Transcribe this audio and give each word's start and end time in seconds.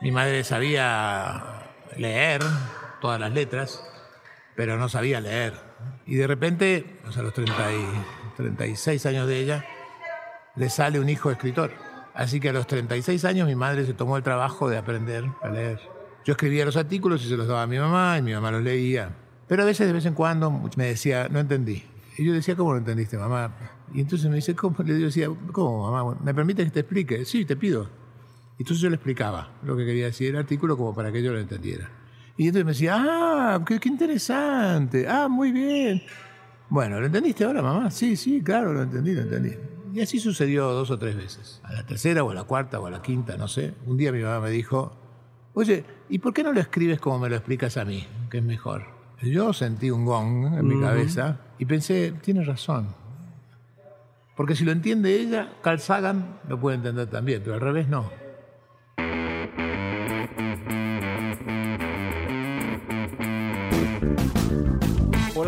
Mi 0.00 0.12
madre 0.12 0.44
sabía 0.44 1.42
leer 1.96 2.40
todas 3.00 3.18
las 3.18 3.32
letras, 3.32 3.82
pero 4.54 4.76
no 4.78 4.88
sabía 4.88 5.20
leer. 5.20 5.54
Y 6.06 6.14
de 6.14 6.26
repente, 6.28 6.98
a 7.04 7.22
los 7.22 7.34
30 7.34 7.72
y 7.72 7.86
36 8.36 9.06
años 9.06 9.26
de 9.26 9.40
ella, 9.40 9.64
le 10.54 10.70
sale 10.70 11.00
un 11.00 11.08
hijo 11.08 11.32
escritor. 11.32 11.72
Así 12.14 12.38
que 12.38 12.50
a 12.50 12.52
los 12.52 12.68
36 12.68 13.24
años 13.24 13.48
mi 13.48 13.56
madre 13.56 13.86
se 13.86 13.92
tomó 13.92 14.16
el 14.16 14.22
trabajo 14.22 14.68
de 14.68 14.78
aprender 14.78 15.24
a 15.42 15.48
leer. 15.48 15.80
Yo 16.24 16.32
escribía 16.32 16.64
los 16.64 16.76
artículos 16.76 17.24
y 17.24 17.28
se 17.28 17.36
los 17.36 17.48
daba 17.48 17.62
a 17.62 17.66
mi 17.66 17.78
mamá 17.78 18.18
y 18.18 18.22
mi 18.22 18.32
mamá 18.32 18.52
los 18.52 18.62
leía. 18.62 19.10
Pero 19.48 19.62
a 19.62 19.66
veces, 19.66 19.86
de 19.88 19.92
vez 19.92 20.06
en 20.06 20.14
cuando, 20.14 20.50
me 20.76 20.86
decía, 20.86 21.28
no 21.28 21.40
entendí. 21.40 21.84
Y 22.16 22.24
yo 22.24 22.32
decía, 22.32 22.54
¿cómo 22.54 22.72
no 22.72 22.78
entendiste, 22.78 23.16
mamá? 23.16 23.52
Y 23.94 24.00
entonces 24.00 24.28
me 24.30 24.36
dice, 24.36 24.54
¿cómo? 24.54 24.76
Le 24.84 24.94
decía, 24.94 25.28
¿cómo, 25.52 25.90
mamá? 25.90 26.18
¿Me 26.22 26.34
permite 26.34 26.64
que 26.64 26.70
te 26.70 26.80
explique? 26.80 27.24
Sí, 27.24 27.44
te 27.44 27.56
pido. 27.56 27.88
Entonces 28.58 28.80
yo 28.80 28.90
le 28.90 28.96
explicaba 28.96 29.52
lo 29.62 29.76
que 29.76 29.86
quería 29.86 30.06
decir 30.06 30.30
el 30.30 30.36
artículo 30.36 30.76
como 30.76 30.94
para 30.94 31.12
que 31.12 31.22
yo 31.22 31.32
lo 31.32 31.38
entendiera. 31.38 31.88
Y 32.36 32.46
entonces 32.46 32.64
me 32.64 32.72
decía, 32.72 32.96
ah, 32.96 33.64
qué, 33.66 33.78
qué 33.78 33.88
interesante, 33.88 35.06
ah, 35.08 35.28
muy 35.28 35.52
bien. 35.52 36.02
Bueno, 36.68 37.00
¿lo 37.00 37.06
entendiste 37.06 37.44
ahora, 37.44 37.62
mamá? 37.62 37.90
Sí, 37.90 38.16
sí, 38.16 38.42
claro, 38.42 38.72
lo 38.72 38.82
entendí, 38.82 39.14
lo 39.14 39.22
entendí. 39.22 39.54
Y 39.94 40.00
así 40.00 40.20
sucedió 40.20 40.70
dos 40.70 40.90
o 40.90 40.98
tres 40.98 41.16
veces. 41.16 41.60
A 41.64 41.72
la 41.72 41.86
tercera 41.86 42.22
o 42.22 42.30
a 42.30 42.34
la 42.34 42.44
cuarta 42.44 42.78
o 42.78 42.86
a 42.86 42.90
la 42.90 43.00
quinta, 43.00 43.36
no 43.36 43.48
sé. 43.48 43.74
Un 43.86 43.96
día 43.96 44.12
mi 44.12 44.22
mamá 44.22 44.40
me 44.40 44.50
dijo, 44.50 44.92
oye, 45.54 45.84
¿y 46.08 46.18
por 46.18 46.34
qué 46.34 46.42
no 46.42 46.52
lo 46.52 46.60
escribes 46.60 47.00
como 47.00 47.18
me 47.18 47.28
lo 47.28 47.36
explicas 47.36 47.76
a 47.76 47.84
mí, 47.84 48.06
que 48.30 48.38
es 48.38 48.44
mejor? 48.44 48.84
Yo 49.22 49.52
sentí 49.52 49.90
un 49.90 50.04
gong 50.04 50.58
en 50.58 50.66
mi 50.66 50.80
cabeza 50.80 51.40
y 51.58 51.64
pensé, 51.64 52.12
tiene 52.22 52.44
razón. 52.44 52.88
Porque 54.36 54.54
si 54.54 54.64
lo 54.64 54.70
entiende 54.70 55.20
ella, 55.20 55.54
Carl 55.62 55.80
Sagan 55.80 56.38
lo 56.48 56.60
puede 56.60 56.76
entender 56.76 57.08
también, 57.08 57.40
pero 57.42 57.54
al 57.54 57.60
revés 57.60 57.88
no. 57.88 58.27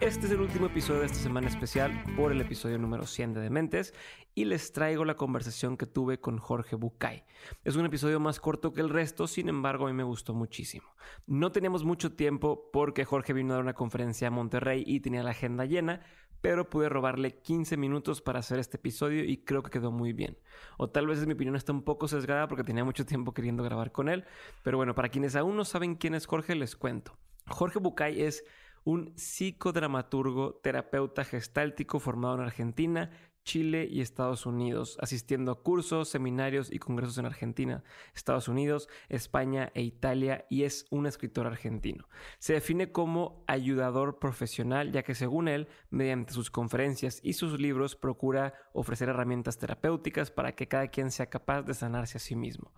Este 0.00 0.26
es 0.26 0.32
el 0.32 0.40
último 0.40 0.66
episodio 0.66 1.00
de 1.00 1.06
esta 1.06 1.18
semana 1.18 1.48
especial 1.48 2.04
por 2.14 2.30
el 2.30 2.40
episodio 2.40 2.78
número 2.78 3.04
100 3.04 3.34
de 3.34 3.40
Dementes 3.40 3.92
y 4.32 4.44
les 4.44 4.70
traigo 4.70 5.04
la 5.04 5.16
conversación 5.16 5.76
que 5.76 5.86
tuve 5.86 6.20
con 6.20 6.38
Jorge 6.38 6.76
Bucay. 6.76 7.24
Es 7.64 7.74
un 7.74 7.84
episodio 7.84 8.20
más 8.20 8.38
corto 8.38 8.72
que 8.72 8.80
el 8.80 8.90
resto, 8.90 9.26
sin 9.26 9.48
embargo 9.48 9.86
a 9.86 9.88
mí 9.88 9.94
me 9.94 10.04
gustó 10.04 10.34
muchísimo. 10.34 10.86
No 11.26 11.50
teníamos 11.50 11.82
mucho 11.82 12.12
tiempo 12.12 12.70
porque 12.72 13.04
Jorge 13.04 13.32
vino 13.32 13.52
a 13.52 13.56
dar 13.56 13.64
una 13.64 13.74
conferencia 13.74 14.28
a 14.28 14.30
Monterrey 14.30 14.84
y 14.86 15.00
tenía 15.00 15.24
la 15.24 15.32
agenda 15.32 15.64
llena, 15.64 16.02
pero 16.40 16.70
pude 16.70 16.88
robarle 16.88 17.32
15 17.32 17.76
minutos 17.76 18.22
para 18.22 18.38
hacer 18.38 18.60
este 18.60 18.76
episodio 18.76 19.24
y 19.24 19.38
creo 19.38 19.64
que 19.64 19.70
quedó 19.70 19.90
muy 19.90 20.12
bien. 20.12 20.38
O 20.76 20.88
tal 20.88 21.08
vez 21.08 21.26
mi 21.26 21.32
opinión 21.32 21.56
está 21.56 21.72
un 21.72 21.82
poco 21.82 22.06
sesgada 22.06 22.46
porque 22.46 22.62
tenía 22.62 22.84
mucho 22.84 23.04
tiempo 23.04 23.34
queriendo 23.34 23.64
grabar 23.64 23.90
con 23.90 24.08
él, 24.08 24.24
pero 24.62 24.76
bueno, 24.76 24.94
para 24.94 25.08
quienes 25.08 25.34
aún 25.34 25.56
no 25.56 25.64
saben 25.64 25.96
quién 25.96 26.14
es 26.14 26.26
Jorge, 26.26 26.54
les 26.54 26.76
cuento. 26.76 27.18
Jorge 27.48 27.80
Bucay 27.80 28.22
es 28.22 28.44
un 28.88 29.12
psicodramaturgo, 29.16 30.54
terapeuta 30.62 31.22
gestáltico 31.22 32.00
formado 32.00 32.36
en 32.36 32.40
Argentina, 32.40 33.10
Chile 33.44 33.86
y 33.90 34.00
Estados 34.00 34.46
Unidos, 34.46 34.96
asistiendo 35.02 35.52
a 35.52 35.62
cursos, 35.62 36.08
seminarios 36.08 36.72
y 36.72 36.78
congresos 36.78 37.18
en 37.18 37.26
Argentina, 37.26 37.84
Estados 38.14 38.48
Unidos, 38.48 38.88
España 39.10 39.70
e 39.74 39.82
Italia 39.82 40.46
y 40.48 40.62
es 40.62 40.86
un 40.88 41.04
escritor 41.04 41.46
argentino. 41.46 42.08
Se 42.38 42.54
define 42.54 42.90
como 42.90 43.44
ayudador 43.46 44.18
profesional 44.18 44.90
ya 44.90 45.02
que 45.02 45.14
según 45.14 45.48
él, 45.48 45.68
mediante 45.90 46.32
sus 46.32 46.50
conferencias 46.50 47.20
y 47.22 47.34
sus 47.34 47.60
libros 47.60 47.94
procura 47.94 48.54
ofrecer 48.72 49.10
herramientas 49.10 49.58
terapéuticas 49.58 50.30
para 50.30 50.54
que 50.54 50.66
cada 50.66 50.88
quien 50.88 51.10
sea 51.10 51.28
capaz 51.28 51.60
de 51.60 51.74
sanarse 51.74 52.16
a 52.16 52.20
sí 52.20 52.36
mismo. 52.36 52.72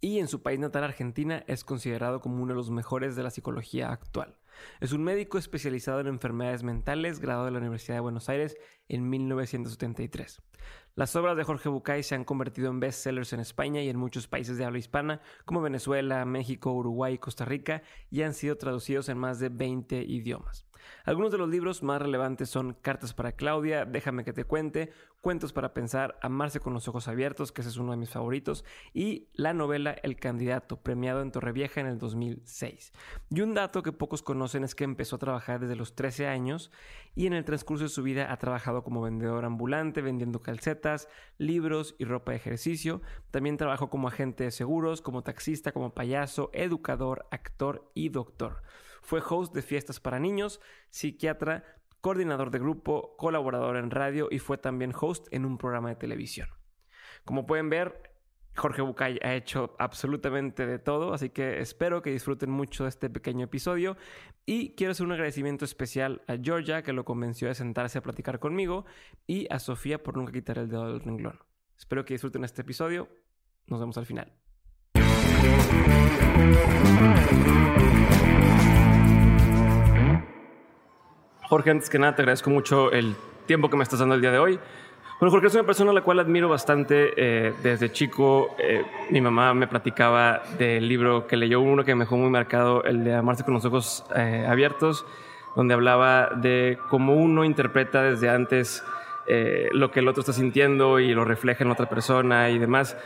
Y 0.00 0.20
en 0.20 0.28
su 0.28 0.40
país 0.40 0.60
natal 0.60 0.84
Argentina 0.84 1.42
es 1.48 1.64
considerado 1.64 2.20
como 2.20 2.40
uno 2.40 2.52
de 2.52 2.58
los 2.58 2.70
mejores 2.70 3.16
de 3.16 3.24
la 3.24 3.30
psicología 3.30 3.90
actual. 3.90 4.36
Es 4.80 4.92
un 4.92 5.02
médico 5.02 5.38
especializado 5.38 6.00
en 6.00 6.06
enfermedades 6.06 6.62
mentales, 6.62 7.20
graduado 7.20 7.46
de 7.46 7.52
la 7.52 7.58
Universidad 7.58 7.96
de 7.96 8.00
Buenos 8.00 8.28
Aires 8.28 8.56
en 8.88 9.08
1973. 9.08 10.42
Las 10.94 11.14
obras 11.16 11.36
de 11.36 11.44
Jorge 11.44 11.68
Bucay 11.68 12.02
se 12.02 12.14
han 12.14 12.24
convertido 12.24 12.70
en 12.70 12.80
bestsellers 12.80 13.32
en 13.32 13.40
España 13.40 13.82
y 13.82 13.88
en 13.88 13.98
muchos 13.98 14.26
países 14.26 14.58
de 14.58 14.64
habla 14.64 14.78
hispana, 14.78 15.20
como 15.44 15.60
Venezuela, 15.60 16.24
México, 16.24 16.72
Uruguay 16.72 17.14
y 17.14 17.18
Costa 17.18 17.44
Rica, 17.44 17.82
y 18.10 18.22
han 18.22 18.34
sido 18.34 18.56
traducidos 18.56 19.08
en 19.08 19.18
más 19.18 19.38
de 19.38 19.48
20 19.48 20.02
idiomas. 20.02 20.67
Algunos 21.04 21.32
de 21.32 21.38
los 21.38 21.48
libros 21.48 21.82
más 21.82 22.00
relevantes 22.00 22.50
son 22.50 22.74
Cartas 22.74 23.14
para 23.14 23.32
Claudia, 23.32 23.84
Déjame 23.84 24.24
que 24.24 24.32
te 24.32 24.44
cuente, 24.44 24.92
Cuentos 25.20 25.52
para 25.52 25.74
pensar, 25.74 26.18
Amarse 26.22 26.60
con 26.60 26.72
los 26.74 26.86
ojos 26.86 27.08
abiertos, 27.08 27.50
que 27.50 27.62
ese 27.62 27.70
es 27.70 27.76
uno 27.76 27.90
de 27.90 27.96
mis 27.96 28.10
favoritos, 28.10 28.64
y 28.94 29.28
la 29.34 29.52
novela 29.52 29.90
El 30.02 30.16
candidato, 30.16 30.80
premiado 30.80 31.22
en 31.22 31.32
Torrevieja 31.32 31.80
en 31.80 31.86
el 31.86 31.98
2006. 31.98 32.92
Y 33.30 33.40
un 33.40 33.54
dato 33.54 33.82
que 33.82 33.92
pocos 33.92 34.22
conocen 34.22 34.64
es 34.64 34.74
que 34.74 34.84
empezó 34.84 35.16
a 35.16 35.18
trabajar 35.18 35.60
desde 35.60 35.76
los 35.76 35.94
13 35.94 36.26
años 36.28 36.70
y 37.14 37.26
en 37.26 37.32
el 37.32 37.44
transcurso 37.44 37.84
de 37.84 37.90
su 37.90 38.02
vida 38.02 38.32
ha 38.32 38.38
trabajado 38.38 38.84
como 38.84 39.02
vendedor 39.02 39.44
ambulante, 39.44 40.02
vendiendo 40.02 40.40
calcetas, 40.40 41.08
libros 41.36 41.96
y 41.98 42.04
ropa 42.04 42.32
de 42.32 42.36
ejercicio. 42.36 43.02
También 43.30 43.56
trabajó 43.56 43.90
como 43.90 44.08
agente 44.08 44.44
de 44.44 44.50
seguros, 44.50 45.02
como 45.02 45.22
taxista, 45.22 45.72
como 45.72 45.94
payaso, 45.94 46.50
educador, 46.52 47.26
actor 47.30 47.90
y 47.94 48.10
doctor. 48.10 48.62
Fue 49.02 49.22
host 49.26 49.54
de 49.54 49.62
fiestas 49.62 50.00
para 50.00 50.18
niños, 50.18 50.60
psiquiatra, 50.90 51.64
coordinador 52.00 52.50
de 52.50 52.58
grupo, 52.58 53.16
colaborador 53.16 53.76
en 53.76 53.90
radio 53.90 54.28
y 54.30 54.38
fue 54.38 54.58
también 54.58 54.92
host 54.98 55.26
en 55.30 55.44
un 55.44 55.58
programa 55.58 55.88
de 55.88 55.96
televisión. 55.96 56.48
Como 57.24 57.46
pueden 57.46 57.68
ver, 57.70 58.08
Jorge 58.58 58.82
Bucay 58.82 59.18
ha 59.22 59.34
hecho 59.34 59.76
absolutamente 59.78 60.66
de 60.66 60.78
todo, 60.78 61.14
así 61.14 61.30
que 61.30 61.60
espero 61.60 62.02
que 62.02 62.10
disfruten 62.10 62.50
mucho 62.50 62.84
de 62.84 62.90
este 62.90 63.08
pequeño 63.08 63.44
episodio 63.44 63.96
y 64.46 64.74
quiero 64.74 64.90
hacer 64.92 65.06
un 65.06 65.12
agradecimiento 65.12 65.64
especial 65.64 66.22
a 66.26 66.36
Georgia 66.36 66.82
que 66.82 66.92
lo 66.92 67.04
convenció 67.04 67.48
de 67.48 67.54
sentarse 67.54 67.98
a 67.98 68.02
platicar 68.02 68.38
conmigo 68.40 68.84
y 69.26 69.46
a 69.52 69.58
Sofía 69.58 70.02
por 70.02 70.16
nunca 70.16 70.32
quitar 70.32 70.58
el 70.58 70.68
dedo 70.68 70.86
del 70.86 71.00
renglón. 71.00 71.38
Espero 71.76 72.04
que 72.04 72.14
disfruten 72.14 72.44
este 72.44 72.62
episodio. 72.62 73.08
Nos 73.66 73.78
vemos 73.78 73.96
al 73.98 74.06
final. 74.06 74.32
Jorge, 81.48 81.70
antes 81.70 81.88
que 81.88 81.98
nada, 81.98 82.14
te 82.14 82.20
agradezco 82.20 82.50
mucho 82.50 82.92
el 82.92 83.16
tiempo 83.46 83.70
que 83.70 83.76
me 83.78 83.82
estás 83.82 84.00
dando 84.00 84.14
el 84.14 84.20
día 84.20 84.30
de 84.30 84.38
hoy. 84.38 84.58
Bueno, 85.18 85.30
Jorge 85.30 85.46
es 85.46 85.54
una 85.54 85.64
persona 85.64 85.92
a 85.92 85.94
la 85.94 86.02
cual 86.02 86.20
admiro 86.20 86.46
bastante. 86.46 87.14
Eh, 87.16 87.54
desde 87.62 87.90
chico, 87.90 88.54
eh, 88.58 88.84
mi 89.08 89.22
mamá 89.22 89.54
me 89.54 89.66
platicaba 89.66 90.42
del 90.58 90.86
libro 90.86 91.26
que 91.26 91.38
leyó 91.38 91.62
uno 91.62 91.86
que 91.86 91.94
me 91.94 92.04
dejó 92.04 92.18
muy 92.18 92.28
marcado, 92.28 92.84
el 92.84 93.02
de 93.02 93.14
Amarse 93.14 93.44
con 93.44 93.54
los 93.54 93.64
ojos 93.64 94.04
eh, 94.14 94.46
abiertos, 94.46 95.06
donde 95.56 95.72
hablaba 95.72 96.32
de 96.36 96.76
cómo 96.90 97.14
uno 97.14 97.46
interpreta 97.46 98.02
desde 98.02 98.28
antes 98.28 98.84
lo 99.72 99.90
que 99.90 100.00
el 100.00 100.08
otro 100.08 100.20
está 100.20 100.32
sintiendo 100.32 100.98
y 100.98 101.12
lo 101.12 101.22
refleja 101.22 101.62
en 101.62 101.70
otra 101.70 101.86
persona 101.86 102.48
y 102.48 102.58
demás. 102.58 102.96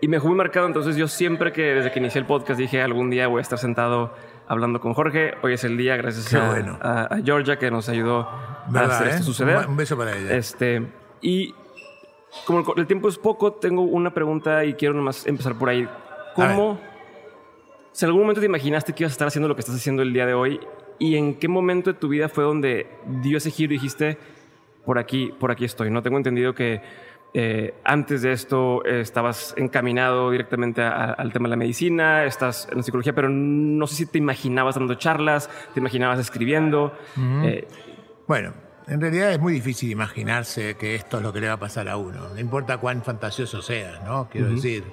Y 0.00 0.06
me 0.06 0.16
dejó 0.16 0.28
muy 0.28 0.36
marcado, 0.36 0.66
entonces 0.66 0.94
yo 0.94 1.08
siempre 1.08 1.52
que 1.52 1.74
desde 1.74 1.90
que 1.90 1.98
inicié 1.98 2.20
el 2.20 2.26
podcast 2.26 2.60
dije 2.60 2.82
algún 2.82 3.10
día 3.10 3.26
voy 3.26 3.40
a 3.40 3.42
estar 3.42 3.58
sentado 3.58 4.12
hablando 4.48 4.80
con 4.80 4.94
Jorge. 4.94 5.34
Hoy 5.42 5.54
es 5.54 5.64
el 5.64 5.76
día, 5.76 5.96
gracias 5.96 6.32
a, 6.34 7.08
Georgia 7.24 7.58
que 7.58 7.70
nos 7.70 7.88
ayudó 7.88 8.20
a 8.20 8.68
hacer 8.72 9.08
esto 9.08 9.24
suceder. 9.24 9.66
Un 9.66 9.76
beso 9.76 9.96
para 9.96 10.16
ella. 10.16 10.36
Este, 10.36 10.86
y 11.20 11.54
como 12.44 12.74
el, 12.76 12.86
tiempo 12.86 13.08
es 13.08 13.18
poco, 13.18 13.52
tengo 13.52 13.82
una 13.82 14.12
pregunta 14.12 14.64
y 14.64 14.74
quiero 14.74 14.94
nomás 14.94 15.26
empezar 15.26 15.54
por 15.56 15.68
ahí. 15.68 15.88
¿Cómo, 16.34 16.78
si 17.92 18.04
en 18.04 18.10
algún 18.10 18.22
momento 18.22 18.40
te 18.40 18.46
imaginaste 18.46 18.92
que 18.92 19.04
ibas 19.04 19.12
a 19.12 19.14
estar 19.14 19.28
haciendo 19.28 19.48
lo 19.48 19.54
que 19.54 19.60
estás 19.60 19.76
haciendo 19.76 20.02
el 20.02 20.12
día 20.12 20.26
de 20.26 20.34
hoy 20.34 20.60
y 20.98 21.16
en 21.16 21.34
qué 21.38 21.48
momento 21.48 21.92
de 21.92 21.98
tu 21.98 22.08
vida 22.08 22.28
fue 22.28 22.44
donde 22.44 22.86
dio 23.22 23.38
ese 23.38 23.50
giro 23.50 23.72
y 23.72 23.76
dijiste, 23.76 24.18
por 24.84 24.98
aquí, 24.98 25.32
por 25.38 25.50
aquí 25.50 25.64
estoy? 25.64 25.90
No 25.90 26.02
tengo 26.02 26.18
entendido 26.18 26.54
que 26.54 26.82
eh, 27.38 27.74
antes 27.84 28.22
de 28.22 28.32
esto 28.32 28.82
eh, 28.86 29.02
estabas 29.02 29.52
encaminado 29.58 30.30
directamente 30.30 30.80
al 30.80 31.34
tema 31.34 31.48
de 31.48 31.50
la 31.50 31.56
medicina, 31.56 32.24
estás 32.24 32.66
en 32.70 32.78
la 32.78 32.82
psicología, 32.82 33.14
pero 33.14 33.28
no 33.28 33.86
sé 33.86 33.94
si 33.94 34.06
te 34.06 34.16
imaginabas 34.16 34.76
dando 34.76 34.94
charlas, 34.94 35.50
te 35.74 35.80
imaginabas 35.80 36.18
escribiendo. 36.18 36.96
Eh, 37.44 37.68
bueno, 38.26 38.54
en 38.86 39.02
realidad 39.02 39.32
es 39.32 39.38
muy 39.38 39.52
difícil 39.52 39.90
imaginarse 39.90 40.78
que 40.78 40.94
esto 40.94 41.18
es 41.18 41.22
lo 41.22 41.30
que 41.30 41.42
le 41.42 41.48
va 41.48 41.52
a 41.52 41.58
pasar 41.58 41.90
a 41.90 41.98
uno. 41.98 42.26
No 42.32 42.40
importa 42.40 42.78
cuán 42.78 43.02
fantasioso 43.02 43.60
sea, 43.60 44.00
¿no? 44.02 44.30
Quiero 44.30 44.48
decir, 44.48 44.84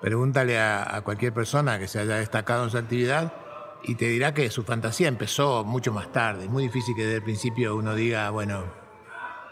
pregúntale 0.00 0.60
a, 0.60 1.00
cualquier 1.02 1.32
persona 1.32 1.80
que 1.80 1.88
se 1.88 1.98
haya 1.98 2.14
destacado 2.14 2.62
en 2.62 2.70
su 2.70 2.78
actividad 2.78 3.32
y 3.82 3.96
te 3.96 4.06
dirá 4.06 4.32
que 4.32 4.50
su 4.50 4.62
fantasía 4.62 5.08
empezó 5.08 5.64
mucho 5.64 5.92
más 5.92 6.12
tarde. 6.12 6.44
Es 6.44 6.50
muy 6.50 6.62
difícil 6.62 6.94
que 6.94 7.02
desde 7.02 7.16
el 7.16 7.24
principio 7.24 7.74
uno 7.74 7.96
diga, 7.96 8.30
bueno, 8.30 8.85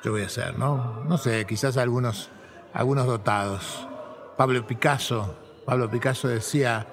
yo 0.05 0.13
voy 0.13 0.23
a 0.23 0.27
hacer, 0.27 0.59
¿no? 0.59 1.03
No 1.09 1.17
sé, 1.17 1.47
quizás 1.47 1.79
algunos, 1.79 2.31
algunos 2.75 3.07
dotados. 3.07 3.89
Pablo 4.37 4.67
Picasso, 4.67 5.35
Pablo 5.65 5.91
Picasso 5.91 6.29
decía 6.29 6.87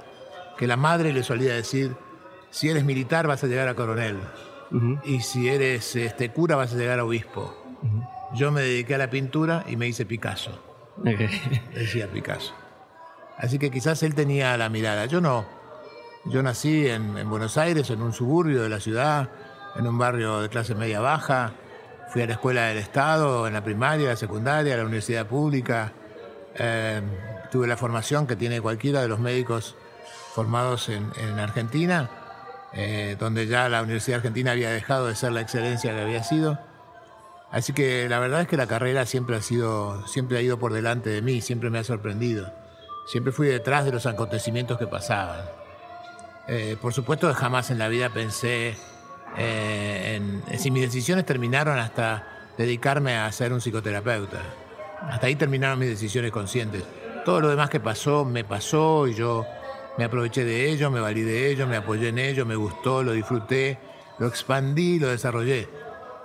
que 0.57 0.65
la 0.65 0.77
madre 0.77 1.11
le 1.11 1.21
solía 1.21 1.53
decir, 1.53 1.95
si 2.51 2.69
eres 2.69 2.85
militar 2.85 3.27
vas 3.27 3.43
a 3.43 3.47
llegar 3.47 3.67
a 3.67 3.75
coronel, 3.75 4.17
y 5.03 5.19
si 5.19 5.49
eres 5.49 5.95
este, 5.97 6.31
cura 6.31 6.55
vas 6.55 6.73
a 6.73 6.77
llegar 6.77 6.99
a 6.99 7.03
obispo. 7.03 7.53
Yo 8.33 8.51
me 8.51 8.61
dediqué 8.61 8.95
a 8.95 8.97
la 8.97 9.09
pintura 9.09 9.65
y 9.67 9.75
me 9.75 9.87
hice 9.87 10.05
Picasso. 10.05 10.57
Decía 11.73 12.07
Picasso. 12.07 12.53
Así 13.37 13.59
que 13.59 13.71
quizás 13.71 14.03
él 14.03 14.15
tenía 14.15 14.55
la 14.55 14.69
mirada. 14.69 15.05
Yo 15.07 15.19
no. 15.19 15.45
Yo 16.25 16.41
nací 16.43 16.87
en, 16.87 17.29
Buenos 17.29 17.57
Aires, 17.57 17.89
en 17.89 18.01
un 18.01 18.13
suburbio 18.13 18.61
de 18.61 18.69
la 18.69 18.79
ciudad, 18.79 19.29
en 19.75 19.87
un 19.87 19.97
barrio 19.97 20.39
de 20.39 20.47
clase 20.47 20.75
media 20.75 21.01
baja. 21.01 21.53
Fui 22.11 22.21
a 22.21 22.25
la 22.25 22.33
escuela 22.33 22.65
del 22.65 22.77
Estado, 22.77 23.47
en 23.47 23.53
la 23.53 23.63
primaria, 23.63 24.09
la 24.09 24.15
secundaria, 24.17 24.75
la 24.75 24.83
universidad 24.83 25.25
pública. 25.27 25.93
Eh, 26.55 27.01
tuve 27.49 27.67
la 27.67 27.77
formación 27.77 28.27
que 28.27 28.35
tiene 28.35 28.59
cualquiera 28.59 29.01
de 29.01 29.07
los 29.07 29.19
médicos 29.19 29.77
formados 30.35 30.89
en, 30.89 31.39
Argentina, 31.39 32.09
eh, 32.73 33.15
donde 33.17 33.47
ya 33.47 33.69
la 33.69 33.81
Universidad 33.81 34.17
Argentina 34.17 34.51
había 34.51 34.71
dejado 34.71 35.07
de 35.07 35.15
ser 35.15 35.31
la 35.31 35.39
excelencia 35.39 35.95
que 35.95 36.01
había 36.01 36.21
sido. 36.21 36.59
Así 37.49 37.71
que 37.71 38.09
la 38.09 38.19
verdad 38.19 38.41
es 38.41 38.47
que 38.49 38.57
la 38.57 38.67
carrera 38.67 39.05
siempre 39.05 39.37
ha 39.37 39.41
sido, 39.41 40.05
siempre 40.05 40.37
ha 40.37 40.41
ido 40.41 40.59
por 40.59 40.73
delante 40.73 41.09
de 41.09 41.21
mí, 41.21 41.39
siempre 41.39 41.69
me 41.69 41.79
ha 41.79 41.85
sorprendido. 41.85 42.51
Siempre 43.07 43.31
fui 43.31 43.47
detrás 43.47 43.85
de 43.85 43.93
los 43.93 44.05
acontecimientos 44.05 44.77
que 44.77 44.87
pasaban. 44.87 45.45
Eh, 46.49 46.75
por 46.81 46.93
supuesto 46.93 47.33
jamás 47.33 47.71
en 47.71 47.79
la 47.79 47.87
vida 47.87 48.09
pensé 48.09 48.75
eh, 49.37 50.21
si 50.57 50.71
mis 50.71 50.83
decisiones 50.83 51.25
terminaron 51.25 51.77
hasta 51.77 52.51
dedicarme 52.57 53.15
a 53.15 53.31
ser 53.31 53.53
un 53.53 53.59
psicoterapeuta. 53.59 54.41
Hasta 55.01 55.27
ahí 55.27 55.35
terminaron 55.35 55.79
mis 55.79 55.89
decisiones 55.89 56.31
conscientes. 56.31 56.83
Todo 57.25 57.41
lo 57.41 57.49
demás 57.49 57.69
que 57.69 57.79
pasó, 57.79 58.25
me 58.25 58.43
pasó 58.43 59.07
y 59.07 59.15
yo 59.15 59.45
me 59.97 60.03
aproveché 60.03 60.43
de 60.45 60.69
ello, 60.69 60.91
me 60.91 60.99
valí 60.99 61.21
de 61.21 61.51
ello, 61.51 61.67
me 61.67 61.77
apoyé 61.77 62.09
en 62.09 62.19
ello, 62.19 62.45
me 62.45 62.55
gustó, 62.55 63.03
lo 63.03 63.13
disfruté, 63.13 63.79
lo 64.19 64.27
expandí, 64.27 64.99
lo 64.99 65.09
desarrollé 65.09 65.81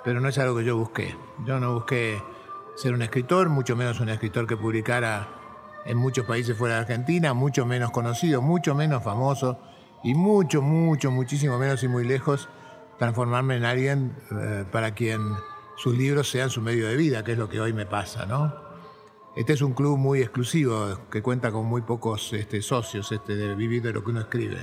pero 0.07 0.21
no 0.21 0.29
es 0.29 0.39
algo 0.39 0.57
que 0.57 0.65
yo 0.65 0.77
busqué. 0.77 1.17
Yo 1.45 1.59
no 1.59 1.75
busqué 1.75 2.23
ser 2.77 2.95
un 2.95 3.03
escritor, 3.03 3.49
mucho 3.49 3.75
menos 3.75 3.99
un 3.99 4.09
escritor 4.09 4.47
que 4.47 4.57
publicara 4.57 5.27
en 5.85 5.99
muchos 5.99 6.25
países 6.27 6.57
fuera 6.57 6.77
de 6.77 6.81
Argentina, 6.83 7.35
mucho 7.35 7.67
menos 7.67 7.91
conocido, 7.91 8.41
mucho 8.41 8.77
menos 8.77 9.03
famoso 9.03 9.59
y 10.05 10.15
mucho, 10.15 10.63
mucho, 10.63 11.11
muchísimo 11.11 11.59
menos 11.59 11.83
y 11.83 11.89
muy 11.89 12.07
lejos 12.07 12.49
transformarme 12.99 13.57
en 13.57 13.65
alguien 13.65 14.17
eh, 14.31 14.65
para 14.71 14.93
quien 14.95 15.21
sus 15.77 15.97
libros 15.97 16.31
sean 16.31 16.51
su 16.51 16.63
medio 16.63 16.89
de 16.89 16.97
vida, 16.97 17.23
que 17.23 17.33
es 17.33 17.39
lo 17.39 17.49
que 17.49 17.61
hoy 17.61 17.73
me 17.73 17.87
pasa, 17.87 18.27
¿no? 18.27 18.67
Este 19.37 19.53
es 19.53 19.61
un 19.61 19.75
club 19.75 19.99
muy 19.99 20.21
exclusivo 20.21 20.99
que 21.11 21.21
cuenta 21.21 21.53
con 21.53 21.67
muy 21.67 21.83
pocos 21.83 22.33
este, 22.33 22.63
socios 22.63 23.13
este, 23.13 23.37
de 23.37 23.55
vivir 23.55 23.83
de 23.83 23.93
lo 23.93 24.03
que 24.03 24.11
uno 24.11 24.21
escribe. 24.21 24.57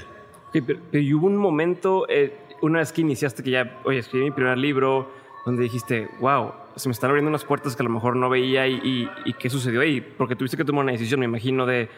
pero, 0.51 0.80
hubo 1.15 1.27
un 1.27 1.38
momento, 1.38 2.07
eh, 2.09 2.35
una 2.62 2.80
vez 2.80 2.91
que 2.91 3.01
iniciaste 3.01 3.44
que 3.44 3.51
ya, 3.51 3.81
oye, 3.85 4.00
escribí 4.00 4.25
mi 4.25 4.31
primer 4.31 4.57
libro, 4.57 5.12
donde 5.45 5.62
dijiste, 5.62 6.09
wow, 6.19 6.53
se 6.75 6.89
me 6.89 6.94
están 6.94 7.12
abriendo 7.12 7.30
unas 7.30 7.45
puertas 7.45 7.75
que 7.75 7.83
a 7.83 7.85
lo 7.85 7.91
mejor 7.91 8.15
no 8.15 8.30
veía 8.30 8.68
y, 8.68 9.07
qué 9.38 9.50
sucedió 9.50 9.81
ahí? 9.81 10.01
Porque 10.01 10.35
tuviste 10.35 10.57
que 10.57 10.65
tomar 10.65 10.83
una 10.83 10.94
decisión, 10.94 11.19
me 11.19 11.27
imagino, 11.27 11.68
de 11.68 11.89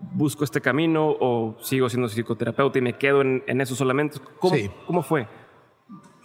busco 0.00 0.42
este 0.42 0.60
camino 0.60 1.08
o 1.20 1.56
sigo 1.60 1.88
siendo 1.88 2.08
psicoterapeuta 2.08 2.78
y 2.78 2.82
me 2.82 2.94
quedo 2.94 3.20
en, 3.20 3.60
eso 3.60 3.76
solamente. 3.76 4.18
¿Cómo, 4.40 4.56
¿cómo 4.86 5.02
fue? 5.02 5.28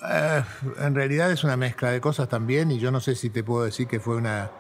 Eh, 0.10 0.44
en 0.80 0.96
realidad 0.96 1.32
es 1.32 1.44
una 1.44 1.58
mezcla 1.58 1.92
de 1.92 2.02
cosas 2.02 2.28
también 2.30 2.72
y 2.72 2.80
yo 2.80 2.92
no 2.92 3.00
sé 3.00 3.16
si 3.16 3.30
te 3.30 3.44
puedo 3.44 3.64
decir 3.64 3.88
que 3.88 4.00
fue 4.00 4.16
una, 4.16 4.52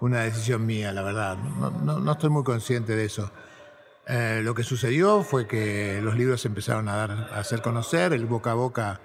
una 0.00 0.20
decisión 0.20 0.66
mía, 0.66 0.92
la 0.92 1.02
verdad. 1.02 1.36
No, 1.36 1.98
no, 2.00 2.12
estoy 2.12 2.30
muy 2.30 2.44
consciente 2.44 2.96
de 2.96 3.04
eso. 3.04 3.30
Eh, 4.06 4.40
lo 4.42 4.54
que 4.54 4.62
sucedió 4.62 5.22
fue 5.22 5.46
que 5.46 6.00
los 6.02 6.16
libros 6.16 6.40
se 6.40 6.48
empezaron 6.48 6.88
a, 6.88 6.96
dar, 6.96 7.10
a 7.32 7.38
hacer 7.38 7.62
conocer, 7.62 8.12
el 8.12 8.26
boca 8.26 8.52
a 8.52 8.54
boca 8.54 9.00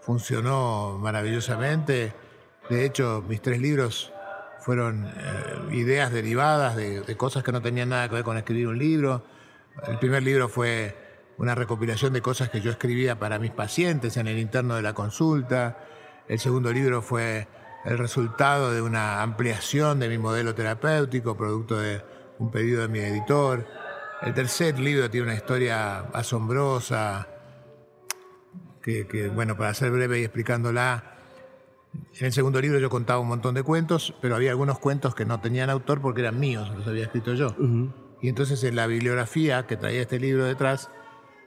funcionó 0.00 0.98
maravillosamente. 0.98 2.12
De 2.68 2.84
hecho, 2.84 3.24
mis 3.28 3.40
tres 3.40 3.60
libros 3.60 4.12
fueron 4.60 5.06
eh, 5.06 5.74
ideas 5.74 6.12
derivadas 6.12 6.76
de, 6.76 7.16
cosas 7.16 7.42
que 7.42 7.52
no 7.52 7.62
tenían 7.62 7.88
nada 7.88 8.08
que 8.08 8.16
ver 8.16 8.24
con 8.24 8.36
escribir 8.36 8.68
un 8.68 8.78
libro. 8.78 9.24
El 9.86 9.98
primer 9.98 10.22
libro 10.22 10.48
fue 10.48 11.09
una 11.40 11.54
recopilación 11.54 12.12
de 12.12 12.20
cosas 12.20 12.50
que 12.50 12.60
yo 12.60 12.70
escribía 12.70 13.18
para 13.18 13.38
mis 13.38 13.50
pacientes 13.50 14.18
en 14.18 14.28
el 14.28 14.38
interno 14.38 14.76
de 14.76 14.82
la 14.82 14.92
consulta. 14.92 15.78
El 16.28 16.38
segundo 16.38 16.70
libro 16.70 17.00
fue 17.00 17.48
el 17.86 17.96
resultado 17.96 18.74
de 18.74 18.82
una 18.82 19.22
ampliación 19.22 20.00
de 20.00 20.10
mi 20.10 20.18
modelo 20.18 20.54
terapéutico, 20.54 21.38
producto 21.38 21.78
de 21.78 22.02
un 22.38 22.50
pedido 22.50 22.82
de 22.82 22.88
mi 22.88 22.98
editor. 22.98 23.66
El 24.20 24.34
tercer 24.34 24.78
libro 24.78 25.08
tiene 25.08 25.28
una 25.28 25.34
historia 25.34 26.00
asombrosa, 26.12 27.26
que, 28.82 29.30
bueno, 29.34 29.56
para 29.56 29.72
ser 29.72 29.92
breve 29.92 30.20
y 30.20 30.24
explicándola, 30.24 31.16
en 32.18 32.26
el 32.26 32.32
segundo 32.34 32.60
libro 32.60 32.78
yo 32.80 32.90
contaba 32.90 33.18
un 33.18 33.28
montón 33.28 33.54
de 33.54 33.62
cuentos, 33.62 34.14
pero 34.20 34.36
había 34.36 34.50
algunos 34.50 34.78
cuentos 34.78 35.14
que 35.14 35.24
no 35.24 35.40
tenían 35.40 35.70
autor 35.70 36.02
porque 36.02 36.20
eran 36.20 36.38
míos, 36.38 36.70
los 36.76 36.86
había 36.86 37.04
escrito 37.04 37.32
yo. 37.32 37.56
Y 38.20 38.28
entonces 38.28 38.62
en 38.62 38.76
la 38.76 38.86
bibliografía 38.86 39.66
que 39.66 39.78
traía 39.78 40.02
este 40.02 40.20
libro 40.20 40.44
detrás, 40.44 40.90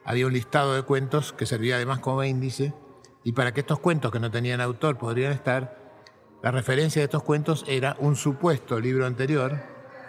había 0.06 0.28
un 0.28 0.34
listado 0.34 0.74
de 0.74 0.84
cuentos 0.84 1.34
que 1.34 1.46
servía 1.46 1.76
además 1.76 2.00
como 2.00 2.24
índice, 2.24 2.74
y 3.24 3.32
para 3.32 3.54
que 3.54 3.62
estos 3.62 3.80
cuentos 3.80 4.12
que 4.12 4.20
no 4.20 4.32
tenían 4.32 4.62
autor 4.62 4.98
podrían 4.98 5.32
estar, 5.32 5.78
la 6.42 6.52
referencia 6.52 7.00
de 7.00 7.06
estos 7.06 7.24
cuentos 7.24 7.64
era 7.68 7.96
un 8.00 8.16
supuesto 8.16 8.80
libro 8.80 9.06
anterior, 9.06 9.64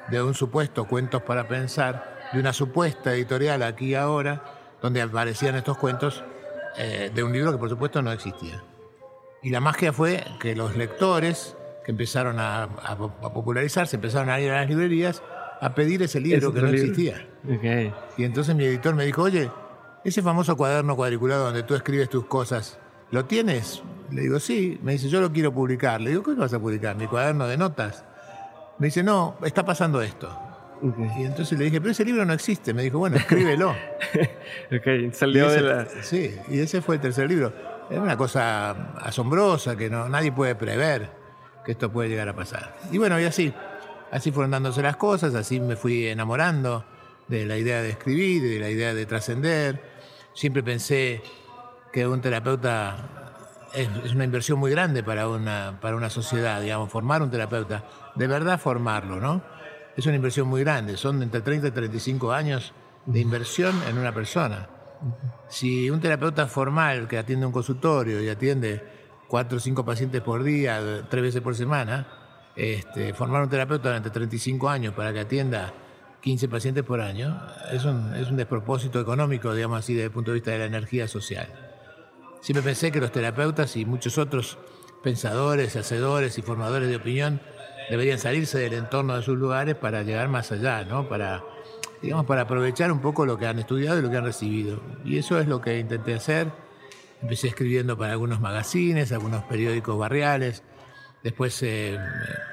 de 0.08 0.22
un 0.22 0.34
supuesto 0.34 0.86
Cuentos 0.86 1.22
para 1.22 1.48
Pensar, 1.48 2.28
de 2.32 2.40
una 2.40 2.52
supuesta 2.52 3.14
editorial 3.14 3.62
aquí 3.62 3.90
y 3.90 3.94
ahora, 3.94 4.42
donde 4.82 5.00
aparecían 5.00 5.54
estos 5.54 5.78
cuentos 5.78 6.24
eh, 6.76 7.10
de 7.14 7.22
un 7.22 7.32
libro 7.32 7.52
que 7.52 7.58
por 7.58 7.68
supuesto 7.68 8.02
no 8.02 8.12
existía. 8.12 8.62
Y 9.42 9.50
la 9.50 9.60
magia 9.60 9.92
fue 9.92 10.24
que 10.40 10.56
los 10.56 10.76
lectores 10.76 11.56
que 11.84 11.92
empezaron 11.92 12.36
a, 12.38 12.68
popularizarse, 13.32 13.96
empezaron 13.96 14.30
a 14.30 14.40
ir 14.40 14.50
a 14.50 14.60
las 14.60 14.68
librerías 14.68 15.22
a 15.60 15.74
pedir 15.74 16.02
ese 16.02 16.18
libro 16.18 16.52
que 16.52 16.62
no 16.62 16.68
existía. 16.68 17.28
Y 18.16 18.24
entonces 18.24 18.54
mi 18.56 18.64
editor 18.64 18.94
me 18.94 19.04
dijo, 19.04 19.22
oye, 19.22 19.50
ese 20.04 20.22
famoso 20.22 20.56
cuaderno 20.56 20.96
cuadriculado 20.96 21.44
donde 21.46 21.62
tú 21.62 21.74
escribes 21.74 22.08
tus 22.08 22.26
cosas, 22.26 22.78
¿lo 23.10 23.24
tienes? 23.24 23.82
Le 24.10 24.22
digo, 24.22 24.38
sí. 24.38 24.78
Me 24.82 24.92
dice, 24.92 25.08
yo 25.08 25.20
lo 25.20 25.32
quiero 25.32 25.52
publicar. 25.52 26.00
Le 26.00 26.10
digo, 26.10 26.22
¿qué 26.22 26.34
vas 26.34 26.52
a 26.52 26.60
publicar? 26.60 26.96
¿Mi 26.96 27.06
cuaderno 27.06 27.46
de 27.46 27.56
notas? 27.56 28.04
Me 28.78 28.88
dice, 28.88 29.02
no, 29.02 29.36
está 29.44 29.64
pasando 29.64 30.02
esto. 30.02 30.28
Y 31.18 31.24
entonces 31.24 31.58
le 31.58 31.64
dije, 31.66 31.80
pero 31.80 31.92
ese 31.92 32.04
libro 32.04 32.24
no 32.24 32.32
existe. 32.32 32.74
Me 32.74 32.82
dijo, 32.82 32.98
bueno, 32.98 33.16
escríbelo. 33.16 33.70
ok, 34.72 35.12
salió 35.12 35.48
de 35.48 35.60
la... 35.62 35.86
Sí, 36.02 36.34
y 36.50 36.58
ese 36.58 36.82
fue 36.82 36.96
el 36.96 37.00
tercer 37.00 37.28
libro. 37.28 37.52
Es 37.90 37.98
una 37.98 38.16
cosa 38.16 38.70
asombrosa 38.96 39.76
que 39.76 39.88
no, 39.88 40.08
nadie 40.08 40.32
puede 40.32 40.54
prever 40.54 41.10
que 41.64 41.72
esto 41.72 41.90
puede 41.90 42.10
llegar 42.10 42.28
a 42.28 42.36
pasar. 42.36 42.76
Y 42.92 42.98
bueno, 42.98 43.18
y 43.18 43.24
así. 43.24 43.52
Así 44.10 44.30
fueron 44.30 44.52
dándose 44.52 44.80
las 44.80 44.96
cosas, 44.96 45.34
así 45.34 45.58
me 45.58 45.74
fui 45.74 46.06
enamorando 46.06 46.84
de 47.26 47.46
la 47.46 47.56
idea 47.56 47.82
de 47.82 47.90
escribir, 47.90 48.42
de 48.42 48.60
la 48.60 48.70
idea 48.70 48.94
de 48.94 49.06
trascender. 49.06 49.93
Siempre 50.34 50.62
pensé 50.62 51.22
que 51.92 52.06
un 52.06 52.20
terapeuta 52.20 52.96
es, 53.72 53.88
es, 54.04 54.14
una 54.14 54.24
inversión 54.24 54.58
muy 54.58 54.70
grande 54.70 55.02
para 55.02 55.28
una, 55.28 55.78
para 55.80 55.96
una 55.96 56.10
sociedad, 56.10 56.60
digamos, 56.60 56.90
formar 56.90 57.22
un 57.22 57.30
terapeuta, 57.30 57.84
de 58.14 58.26
verdad 58.26 58.60
formarlo, 58.60 59.20
¿no? 59.20 59.42
es 59.96 60.06
una 60.06 60.16
inversión 60.16 60.48
muy 60.48 60.62
grande, 60.62 60.96
son 60.96 61.22
entre 61.22 61.40
30 61.40 61.68
y 61.68 61.70
35 61.70 62.32
años 62.32 62.72
de 63.06 63.20
inversión 63.20 63.74
en 63.88 63.98
una 63.98 64.12
persona. 64.12 64.68
Si 65.48 65.90
un 65.90 66.00
terapeuta 66.00 66.46
formal 66.46 67.06
que 67.06 67.18
atiende 67.18 67.46
un 67.46 67.52
consultorio 67.52 68.20
y 68.22 68.28
atiende 68.28 68.82
cuatro 69.28 69.58
o 69.58 69.60
cinco 69.60 69.84
pacientes 69.84 70.20
por 70.22 70.42
día, 70.42 71.06
tres 71.08 71.22
veces 71.22 71.42
por 71.42 71.54
semana, 71.54 72.06
este, 72.56 73.14
formar 73.14 73.42
un 73.42 73.48
terapeuta 73.48 73.88
durante 73.88 74.10
35 74.10 74.68
años 74.68 74.94
para 74.94 75.12
que 75.12 75.20
atienda 75.20 75.72
15 76.24 76.48
pacientes 76.48 76.84
por 76.84 77.02
año 77.02 77.38
es 77.70 77.84
un, 77.84 78.14
es 78.14 78.30
un 78.30 78.38
despropósito 78.38 78.98
económico, 78.98 79.52
digamos 79.52 79.80
así, 79.80 79.92
desde 79.92 80.06
el 80.06 80.10
punto 80.10 80.30
de 80.30 80.36
vista 80.36 80.52
de 80.52 80.58
la 80.58 80.64
energía 80.64 81.06
social. 81.06 81.46
Siempre 82.40 82.62
pensé 82.62 82.90
que 82.90 82.98
los 82.98 83.12
terapeutas 83.12 83.76
y 83.76 83.84
muchos 83.84 84.16
otros 84.16 84.56
pensadores, 85.02 85.76
hacedores 85.76 86.38
y 86.38 86.42
formadores 86.42 86.88
de 86.88 86.96
opinión 86.96 87.42
deberían 87.90 88.18
salirse 88.18 88.58
del 88.58 88.72
entorno 88.72 89.14
de 89.14 89.22
sus 89.22 89.36
lugares 89.36 89.74
para 89.74 90.02
llegar 90.02 90.30
más 90.30 90.50
allá, 90.50 90.82
¿no? 90.86 91.10
Para, 91.10 91.44
digamos, 92.00 92.24
para 92.24 92.42
aprovechar 92.42 92.90
un 92.90 93.02
poco 93.02 93.26
lo 93.26 93.36
que 93.36 93.46
han 93.46 93.58
estudiado 93.58 93.98
y 93.98 94.02
lo 94.02 94.10
que 94.10 94.16
han 94.16 94.24
recibido. 94.24 94.80
Y 95.04 95.18
eso 95.18 95.38
es 95.38 95.46
lo 95.46 95.60
que 95.60 95.78
intenté 95.78 96.14
hacer. 96.14 96.50
Empecé 97.20 97.48
escribiendo 97.48 97.98
para 97.98 98.12
algunos 98.12 98.40
magazines, 98.40 99.12
algunos 99.12 99.44
periódicos 99.44 99.98
barriales. 99.98 100.62
Después, 101.22 101.62
eh, 101.62 101.98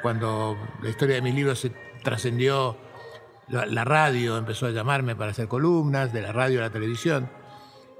cuando 0.01 0.57
la 0.83 0.89
historia 0.89 1.15
de 1.15 1.21
mis 1.21 1.35
libros 1.35 1.59
se 1.59 1.71
trascendió, 2.03 2.90
la, 3.51 3.83
radio 3.83 4.37
empezó 4.37 4.67
a 4.67 4.71
llamarme 4.71 5.15
para 5.15 5.31
hacer 5.31 5.47
columnas, 5.47 6.13
de 6.13 6.21
la 6.21 6.31
radio 6.31 6.59
a 6.59 6.63
la 6.63 6.69
televisión. 6.69 7.29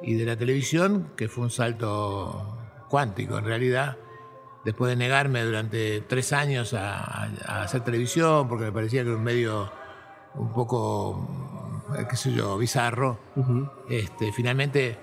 y 0.03 0.15
de 0.15 0.25
la 0.25 0.35
televisión, 0.35 1.11
que 1.15 1.27
fue 1.27 1.43
un 1.43 1.51
salto 1.51 2.57
cuántico 2.89 3.37
en 3.37 3.45
realidad, 3.45 3.97
después 4.65 4.89
de 4.89 4.95
negarme 4.95 5.43
durante 5.43 6.01
tres 6.01 6.33
años 6.33 6.73
a, 6.73 7.29
hacer 7.61 7.81
televisión, 7.81 8.47
porque 8.47 8.65
me 8.65 8.71
parecía 8.71 9.03
que 9.03 9.09
era 9.09 9.17
un 9.17 9.23
medio 9.23 9.71
un 10.33 10.51
poco, 10.53 11.85
qué 12.09 12.15
sé 12.15 12.33
yo, 12.33 12.57
bizarro, 12.57 13.19
este, 13.89 14.31
finalmente 14.31 14.97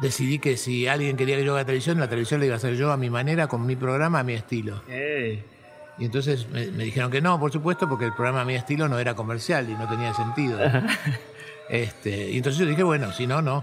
decidí 0.00 0.38
que 0.38 0.56
si 0.56 0.86
alguien 0.86 1.16
quería 1.16 1.36
que 1.36 1.44
yo 1.44 1.54
haga 1.54 1.64
televisión, 1.64 1.98
la 2.00 2.08
televisión 2.08 2.40
la 2.40 2.46
iba 2.46 2.54
a 2.54 2.58
hacer 2.58 2.76
yo 2.76 2.92
a 2.92 2.96
mi 2.96 3.10
manera, 3.10 3.46
con 3.48 3.66
mi 3.66 3.76
programa, 3.76 4.20
a 4.20 4.24
mi 4.24 4.34
estilo. 4.34 4.82
Y 6.02 6.06
entonces 6.06 6.48
me, 6.50 6.66
dijeron 6.66 7.12
que 7.12 7.20
no, 7.20 7.38
por 7.38 7.52
supuesto, 7.52 7.88
porque 7.88 8.06
el 8.06 8.12
programa 8.12 8.40
a 8.40 8.44
mi 8.44 8.56
estilo 8.56 8.88
no 8.88 8.98
era 8.98 9.14
comercial 9.14 9.70
y 9.70 9.74
no 9.74 9.88
tenía 9.88 10.12
sentido. 10.12 10.58
este, 11.68 12.28
y 12.32 12.38
entonces 12.38 12.58
yo 12.58 12.66
dije, 12.66 12.82
bueno, 12.82 13.12
si 13.12 13.24
no, 13.24 13.40
no. 13.40 13.62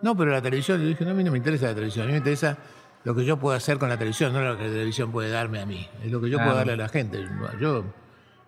No, 0.00 0.16
pero 0.16 0.30
la 0.30 0.40
televisión, 0.40 0.80
yo 0.80 0.88
dije, 0.88 1.04
no, 1.04 1.10
a 1.10 1.14
mí 1.14 1.22
no 1.22 1.32
me 1.32 1.36
interesa 1.36 1.66
la 1.66 1.74
televisión, 1.74 2.04
a 2.04 2.06
mí 2.06 2.12
me 2.12 2.18
interesa 2.18 2.56
lo 3.04 3.14
que 3.14 3.26
yo 3.26 3.36
puedo 3.36 3.54
hacer 3.54 3.76
con 3.76 3.90
la 3.90 3.98
televisión, 3.98 4.32
no 4.32 4.40
lo 4.40 4.56
que 4.56 4.64
la 4.64 4.70
televisión 4.70 5.12
puede 5.12 5.28
darme 5.28 5.60
a 5.60 5.66
mí, 5.66 5.86
es 6.02 6.10
lo 6.10 6.18
que 6.18 6.30
yo 6.30 6.38
puedo 6.38 6.54
darle 6.54 6.72
a 6.72 6.76
la 6.76 6.88
gente. 6.88 7.22
Yo, 7.60 7.84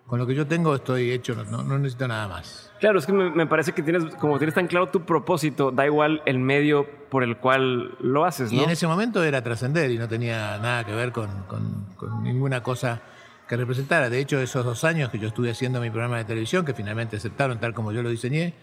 con 0.07 0.17
lo 0.17 0.25
que 0.25 0.33
yo 0.33 0.47
tengo 0.47 0.73
estoy 0.73 1.11
hecho, 1.11 1.35
no, 1.35 1.61
no 1.61 1.77
necesito 1.77 2.07
nada 2.07 2.27
más. 2.27 2.71
Claro, 2.79 2.97
es 2.97 3.05
que 3.05 3.13
me, 3.13 3.45
parece 3.45 3.73
que 3.73 3.83
tienes, 3.83 4.15
como 4.15 4.39
tienes 4.39 4.55
tan 4.55 4.65
claro 4.65 4.89
tu 4.89 5.01
propósito, 5.01 5.69
da 5.69 5.85
igual 5.85 6.23
el 6.25 6.39
medio 6.39 6.87
por 7.11 7.21
el 7.21 7.37
cual 7.37 7.95
lo 7.99 8.25
haces, 8.25 8.51
¿no? 8.51 8.59
Y 8.59 8.63
en 8.63 8.71
ese 8.71 8.87
momento 8.87 9.23
era 9.23 9.43
trascender 9.43 9.91
y 9.91 9.99
no 9.99 10.07
tenía 10.07 10.57
nada 10.57 10.83
que 10.83 10.95
ver 10.95 11.11
con, 11.11 11.29
con, 11.43 12.23
ninguna 12.23 12.63
cosa 12.63 13.01
que 13.49 13.57
representara. 13.57 14.09
De 14.09 14.19
hecho, 14.19 14.39
esos 14.39 14.63
dos 14.63 14.83
años 14.83 15.09
que 15.09 15.17
yo 15.19 15.27
estuve 15.27 15.49
haciendo 15.49 15.81
mi 15.81 15.89
programa 15.89 16.17
de 16.17 16.25
televisión, 16.25 16.65
que 16.65 16.73
finalmente 16.73 17.17
aceptaron 17.17 17.59
tal 17.59 17.73
como 17.73 17.91
yo 17.91 18.03
lo 18.03 18.09
diseñé, 18.09 18.53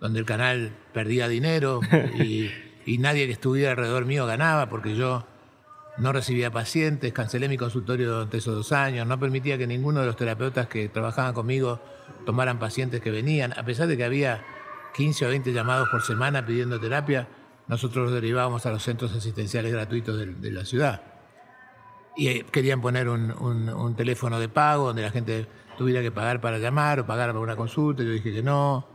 donde 0.00 0.18
el 0.18 0.26
canal 0.26 0.72
perdía 0.92 1.28
dinero 1.28 1.80
y, 2.18 2.50
y 2.84 2.98
nadie 2.98 3.26
que 3.26 3.32
estuviera 3.32 3.70
alrededor 3.70 4.04
mío 4.04 4.26
ganaba 4.26 4.68
porque 4.68 4.96
yo 4.96 5.24
no 5.98 6.12
recibía 6.12 6.50
pacientes, 6.50 7.12
cancelé 7.12 7.48
mi 7.48 7.56
consultorio 7.56 8.12
durante 8.12 8.38
esos 8.38 8.54
dos 8.54 8.72
años, 8.72 9.06
no 9.06 9.20
permitía 9.20 9.58
que 9.58 9.66
ninguno 9.66 10.00
de 10.00 10.06
los 10.06 10.16
terapeutas 10.16 10.66
que 10.66 10.88
trabajaban 10.88 11.34
conmigo 11.34 11.80
tomaran 12.24 12.58
pacientes 12.58 13.00
que 13.00 13.10
venían, 13.10 13.52
a 13.56 13.64
pesar 13.64 13.86
de 13.86 13.96
que 13.96 14.04
había 14.04 14.42
15 14.94 15.26
o 15.26 15.28
20 15.28 15.52
llamados 15.52 15.88
por 15.90 16.02
semana 16.02 16.44
pidiendo 16.44 16.80
terapia, 16.80 17.28
nosotros 17.68 18.06
los 18.06 18.14
derivábamos 18.14 18.66
a 18.66 18.70
los 18.70 18.82
centros 18.82 19.14
asistenciales 19.14 19.72
gratuitos 19.72 20.18
de, 20.18 20.50
la 20.50 20.64
ciudad. 20.64 21.11
Y 22.16 22.28
eh, 22.28 22.46
querían 22.50 22.80
poner 22.80 23.08
un, 23.08 23.94
teléfono 23.96 24.38
de 24.38 24.48
pago 24.48 24.88
donde 24.88 25.02
la 25.02 25.10
gente 25.10 25.46
tuviera 25.78 26.02
que 26.02 26.10
pagar 26.10 26.40
para 26.40 26.58
llamar 26.58 27.00
o 27.00 27.06
pagar 27.06 27.30
para 27.30 27.40
una 27.40 27.56
consulta, 27.56 28.02
yo 28.02 28.10
dije 28.10 28.32
que 28.32 28.42
no. 28.42 28.86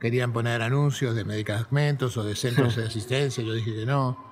Querían 0.00 0.32
poner 0.32 0.60
anuncios 0.60 1.14
de 1.14 1.24
medicamentos 1.24 2.16
o 2.16 2.24
de 2.24 2.36
centros 2.36 2.76
de 2.76 2.84
asistencia, 2.84 3.42
yo 3.42 3.54
dije 3.54 3.74
que 3.74 3.86
no. 3.86 4.26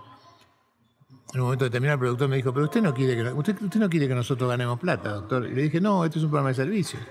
En 1.33 1.41
un 1.41 1.47
momento 1.47 1.65
determinado 1.65 1.95
el 1.95 2.01
productor 2.01 2.29
me 2.29 2.37
dijo, 2.37 2.53
pero 2.53 2.67
usted 2.67 2.83
no 2.83 2.95
quiere 2.95 3.17
que, 3.17 3.33
usted, 3.33 3.61
usted 3.61 3.81
no 3.81 3.89
quiere 3.89 4.07
que 4.07 4.15
nosotros 4.15 4.49
ganemos 4.49 4.79
plata, 4.79 5.11
doctor. 5.11 5.47
Y 5.47 5.55
le 5.55 5.63
dije, 5.63 5.81
no, 5.81 6.05
este 6.05 6.19
es 6.19 6.25
un 6.25 6.31
programa 6.31 6.51
de 6.51 6.55
servicios. 6.55 7.03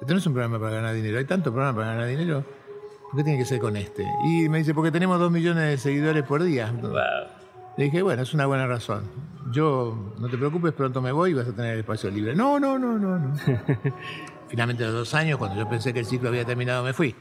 Este 0.00 0.12
no 0.12 0.18
es 0.18 0.26
un 0.26 0.34
programa 0.34 0.58
para 0.58 0.76
ganar 0.76 0.94
dinero. 0.94 1.18
Hay 1.18 1.24
tantos 1.24 1.52
programas 1.52 1.76
para 1.76 1.94
ganar 1.94 2.08
dinero. 2.08 2.44
¿Por 3.10 3.16
qué 3.16 3.24
tiene 3.24 3.38
que 3.38 3.46
ser 3.46 3.60
con 3.60 3.76
este? 3.76 4.04
Y 4.26 4.48
me 4.48 4.58
dice, 4.58 4.74
porque 4.74 4.90
tenemos 4.90 5.18
dos 5.18 5.30
millones 5.30 5.64
de 5.64 5.78
seguidores 5.78 6.24
por 6.24 6.42
día. 6.42 6.70
Le 7.78 7.84
dije, 7.84 8.02
bueno, 8.02 8.22
es 8.22 8.34
una 8.34 8.46
buena 8.46 8.66
razón. 8.66 9.04
Yo, 9.50 10.14
no 10.18 10.28
te 10.28 10.36
preocupes, 10.36 10.72
pronto 10.72 11.00
me 11.00 11.12
voy 11.12 11.30
y 11.30 11.34
vas 11.34 11.48
a 11.48 11.52
tener 11.52 11.74
el 11.74 11.80
espacio 11.80 12.10
libre. 12.10 12.34
No, 12.34 12.58
no, 12.58 12.78
no, 12.78 12.98
no, 12.98 13.18
no. 13.18 13.34
Finalmente, 14.48 14.84
a 14.84 14.88
los 14.88 14.96
dos 14.96 15.14
años, 15.14 15.38
cuando 15.38 15.56
yo 15.56 15.68
pensé 15.68 15.92
que 15.92 16.00
el 16.00 16.06
ciclo 16.06 16.28
había 16.28 16.44
terminado, 16.44 16.84
me 16.84 16.92
fui. 16.92 17.14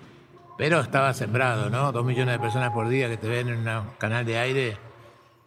Pero 0.58 0.80
estaba 0.80 1.14
sembrado, 1.14 1.70
¿no? 1.70 1.92
Dos 1.92 2.06
millones 2.06 2.34
de 2.36 2.40
personas 2.40 2.72
por 2.72 2.88
día 2.88 3.10
que 3.10 3.18
te 3.18 3.28
ven 3.28 3.50
en 3.50 3.68
un 3.68 3.84
canal 3.98 4.26
de 4.26 4.38
aire. 4.38 4.78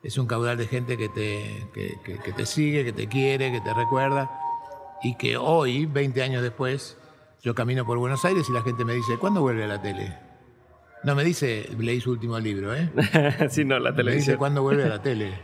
Es 0.02 0.18
un 0.18 0.26
caudal 0.26 0.56
de 0.56 0.66
gente 0.66 0.96
que 0.96 1.08
te, 1.08 1.68
que 1.72 2.32
te 2.32 2.46
sigue, 2.46 2.84
que 2.84 2.92
te 2.92 3.08
quiere, 3.08 3.50
que 3.50 3.60
te 3.60 3.74
recuerda. 3.74 4.30
Y 5.02 5.16
que 5.16 5.36
hoy, 5.36 5.86
20 5.86 6.22
años 6.22 6.42
después, 6.42 6.96
yo 7.42 7.54
camino 7.54 7.86
por 7.86 7.98
Buenos 7.98 8.24
Aires 8.24 8.48
y 8.48 8.52
la 8.52 8.62
gente 8.62 8.84
me 8.84 8.94
dice, 8.94 9.16
¿cuándo 9.16 9.40
vuelve 9.40 9.64
a 9.64 9.68
la 9.68 9.80
tele? 9.80 10.18
No 11.04 11.14
me 11.14 11.22
dice, 11.22 11.68
leí 11.78 12.00
su 12.00 12.10
último 12.10 12.38
libro, 12.40 12.74
¿eh? 12.74 12.90
sí, 13.50 13.64
no, 13.64 13.78
la 13.78 13.94
televisión. 13.94 14.06
Me 14.06 14.14
dice, 14.14 14.36
¿cuándo 14.36 14.62
vuelve 14.62 14.84
a 14.84 14.88
la 14.88 15.02
tele? 15.02 15.40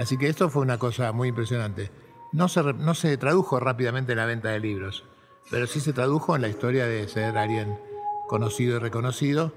Así 0.00 0.16
que 0.16 0.28
esto 0.28 0.48
fue 0.48 0.62
una 0.62 0.78
cosa 0.78 1.12
muy 1.12 1.28
impresionante. 1.28 1.90
No 2.32 2.48
se, 2.48 2.62
no 2.62 2.94
se 2.94 3.18
tradujo 3.18 3.60
rápidamente 3.60 4.12
en 4.12 4.18
la 4.18 4.24
venta 4.24 4.48
de 4.48 4.58
libros, 4.58 5.04
pero 5.50 5.66
sí 5.66 5.78
se 5.78 5.92
tradujo 5.92 6.34
en 6.34 6.40
la 6.40 6.48
historia 6.48 6.86
de 6.86 7.06
ser 7.06 7.36
alguien 7.36 7.78
conocido 8.26 8.76
y 8.76 8.78
reconocido, 8.78 9.52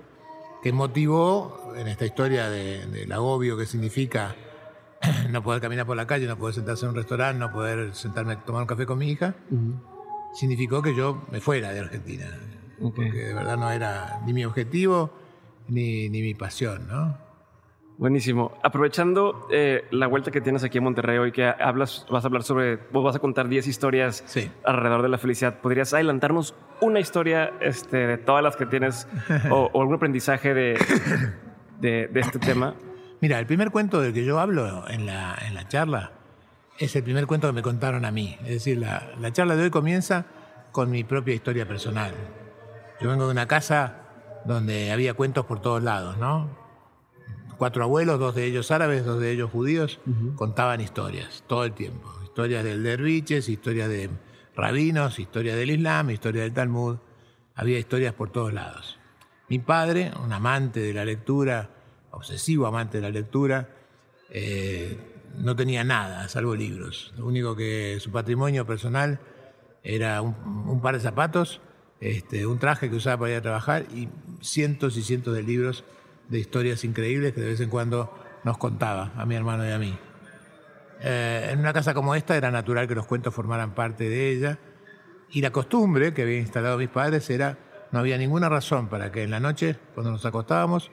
que 0.62 0.74
motivó 0.74 1.72
en 1.78 1.88
esta 1.88 2.06
historia 2.06 2.50
del 2.50 3.10
agobio 3.14 3.56
que 3.56 3.66
significa 3.66 4.36
no 5.30 5.42
poder 5.42 5.62
caminar 5.62 5.86
por 5.86 5.96
la 5.96 6.08
calle, 6.08 6.28
no 6.28 6.38
poder 6.38 6.56
sentarse 6.56 6.84
en 6.84 6.90
un 6.90 6.96
restaurante, 6.98 7.40
no 7.40 7.54
poder 7.54 7.96
sentarme 7.96 8.34
a 8.34 8.44
tomar 8.44 8.64
un 8.64 8.68
café 8.68 8.86
con 8.86 8.98
mi 8.98 9.10
hija, 9.10 9.36
significó 10.34 10.82
que 10.82 10.94
yo 10.94 11.26
me 11.32 11.40
fuera 11.40 11.72
de 11.72 11.80
Argentina. 11.80 12.26
Porque 12.82 13.28
de 13.28 13.34
verdad 13.34 13.56
no 13.56 13.72
era 13.72 14.22
ni 14.26 14.34
mi 14.34 14.44
objetivo 14.44 15.10
ni, 15.70 16.10
ni 16.10 16.22
mi 16.22 16.34
pasión, 16.34 16.86
¿no? 16.90 17.33
Buenísimo. 17.98 18.58
Aprovechando 18.64 19.48
eh, 19.52 19.86
la 19.92 20.08
vuelta 20.08 20.32
que 20.32 20.42
tienes 20.42 20.64
aquí 20.64 20.80
en 20.80 20.84
Monterrey 20.84 21.18
hoy, 21.18 21.32
que 21.32 21.46
hablas, 21.46 22.06
vas 22.10 22.24
a 22.24 22.28
hablar 22.28 22.44
sobre, 22.44 22.78
vos 22.92 23.04
vas 23.04 23.16
a 23.16 23.20
contar 23.20 23.48
10 23.48 23.68
historias 23.68 24.24
alrededor 24.64 25.02
de 25.04 25.10
la 25.10 25.18
felicidad. 25.18 25.60
¿Podrías 25.60 25.94
adelantarnos 25.94 26.56
una 26.82 27.00
historia 27.00 27.54
este, 27.62 27.98
de 28.08 28.18
todas 28.18 28.44
las 28.44 28.56
que 28.56 28.66
tienes 28.66 29.08
o, 29.52 29.70
algún 29.80 29.96
aprendizaje 29.96 30.54
de, 30.54 30.80
de, 31.80 32.08
de, 32.08 32.20
este 32.20 32.40
tema? 32.40 32.76
Mira, 33.22 33.40
el 33.40 33.46
primer 33.46 33.72
cuento 33.72 34.02
del 34.02 34.14
que 34.14 34.26
yo 34.26 34.40
hablo 34.40 34.88
en 34.90 35.06
la, 35.06 35.38
en 35.48 35.54
la 35.54 35.68
charla 35.68 36.12
es 36.78 36.96
el 36.96 37.04
primer 37.04 37.28
cuento 37.28 37.48
que 37.48 37.54
me 37.54 37.62
contaron 37.62 38.06
a 38.06 38.12
mí. 38.12 38.38
Es 38.42 38.50
decir, 38.50 38.78
la, 38.78 39.32
charla 39.32 39.56
de 39.56 39.64
hoy 39.64 39.70
comienza 39.70 40.26
con 40.72 40.90
mi 40.90 41.04
propia 41.04 41.34
historia 41.34 41.68
personal. 41.68 42.14
Yo 43.00 43.10
vengo 43.10 43.26
de 43.26 43.32
una 43.32 43.48
casa 43.48 43.98
donde 44.46 44.92
había 44.92 45.14
cuentos 45.14 45.46
por 45.46 45.62
todos 45.62 45.84
lados, 45.84 46.18
¿no? 46.18 46.63
Cuatro 47.58 47.84
abuelos, 47.84 48.20
dos 48.20 48.36
de 48.36 48.46
ellos 48.46 48.72
árabes, 48.72 49.06
dos 49.06 49.20
de 49.20 49.32
ellos 49.32 49.52
judíos, 49.52 50.00
contaban 50.36 50.82
historias 50.82 51.44
todo 51.48 51.66
el 51.66 51.74
tiempo. 51.74 52.12
Historias 52.24 52.64
del 52.64 52.84
derviches, 52.84 53.50
historias 53.50 53.90
de 53.90 54.10
rabinos, 54.56 55.20
historias 55.20 55.56
del 55.56 55.72
Islam, 55.72 56.10
historia 56.10 56.44
del 56.44 56.54
Talmud. 56.54 56.98
Había 57.56 57.80
historias 57.80 58.14
por 58.14 58.32
todos 58.32 58.54
lados. 58.54 59.00
Mi 59.50 59.60
padre, 59.60 60.12
un 60.24 60.32
amante 60.34 60.80
de 60.80 60.94
la 60.94 61.06
lectura, 61.06 61.70
obsesivo 62.12 62.66
amante 62.66 62.98
de 62.98 63.04
la 63.04 63.10
lectura, 63.10 63.70
eh, 64.30 64.98
no 65.38 65.56
tenía 65.56 65.84
nada, 65.84 66.28
salvo 66.28 66.56
libros. 66.56 67.14
Lo 67.18 67.26
único 67.26 67.56
que 67.56 67.98
su 68.00 68.12
patrimonio 68.12 68.66
personal 68.66 69.20
era 69.84 70.22
un, 70.22 70.82
par 70.82 70.96
de 70.96 71.02
zapatos, 71.02 71.60
este, 72.00 72.46
un 72.46 72.60
traje 72.60 72.90
que 72.90 72.96
usaba 72.96 73.18
para 73.20 73.32
ir 73.32 73.38
a 73.38 73.42
trabajar 73.42 73.86
y 73.94 74.10
cientos 74.42 74.98
y 74.98 75.04
cientos 75.04 75.36
de 75.36 75.44
libros 75.44 75.84
de 76.30 76.40
historias 76.40 76.84
increíbles 76.84 77.34
que 77.34 77.42
de 77.42 77.48
vez 77.48 77.60
en 77.60 77.70
cuando 77.70 78.14
nos 78.44 78.58
contaba 78.58 79.12
a 79.16 79.26
mi 79.26 79.36
hermano 79.36 79.68
y 79.68 79.72
a 79.72 79.80
mí. 79.80 79.98
Eh, 81.02 81.50
en 81.52 81.60
una 81.60 81.74
casa 81.74 81.94
como 81.94 82.16
esta 82.16 82.38
era 82.38 82.50
natural 82.50 82.88
que 82.88 82.96
los 82.96 83.06
cuentos 83.06 83.34
formaran 83.34 83.76
parte 83.76 84.10
de 84.10 84.32
ella 84.32 84.60
y 85.30 85.42
la 85.42 85.52
costumbre 85.52 86.14
que 86.14 86.22
habían 86.22 86.42
instalado 86.42 86.78
mis 86.78 86.90
padres 86.90 87.30
era, 87.30 87.58
no 87.92 88.00
había 88.00 88.18
ninguna 88.18 88.50
razón 88.50 88.88
para 88.88 89.12
que 89.12 89.24
en 89.24 89.32
la 89.32 89.40
noche, 89.40 89.78
cuando 89.94 90.12
nos 90.12 90.26
acostábamos, 90.26 90.92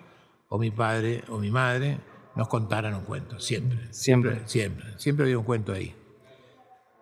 o 0.49 0.59
mi 0.59 0.71
padre 0.71 1.23
o 1.29 1.39
mi 1.39 1.51
madre 1.51 2.01
nos 2.35 2.49
contaran 2.49 2.95
un 2.95 3.03
cuento, 3.03 3.39
siempre. 3.39 3.93
Siempre. 3.93 4.43
Siempre, 4.47 4.99
siempre 4.99 5.25
había 5.25 5.39
un 5.39 5.45
cuento 5.45 5.73
ahí. 5.73 5.95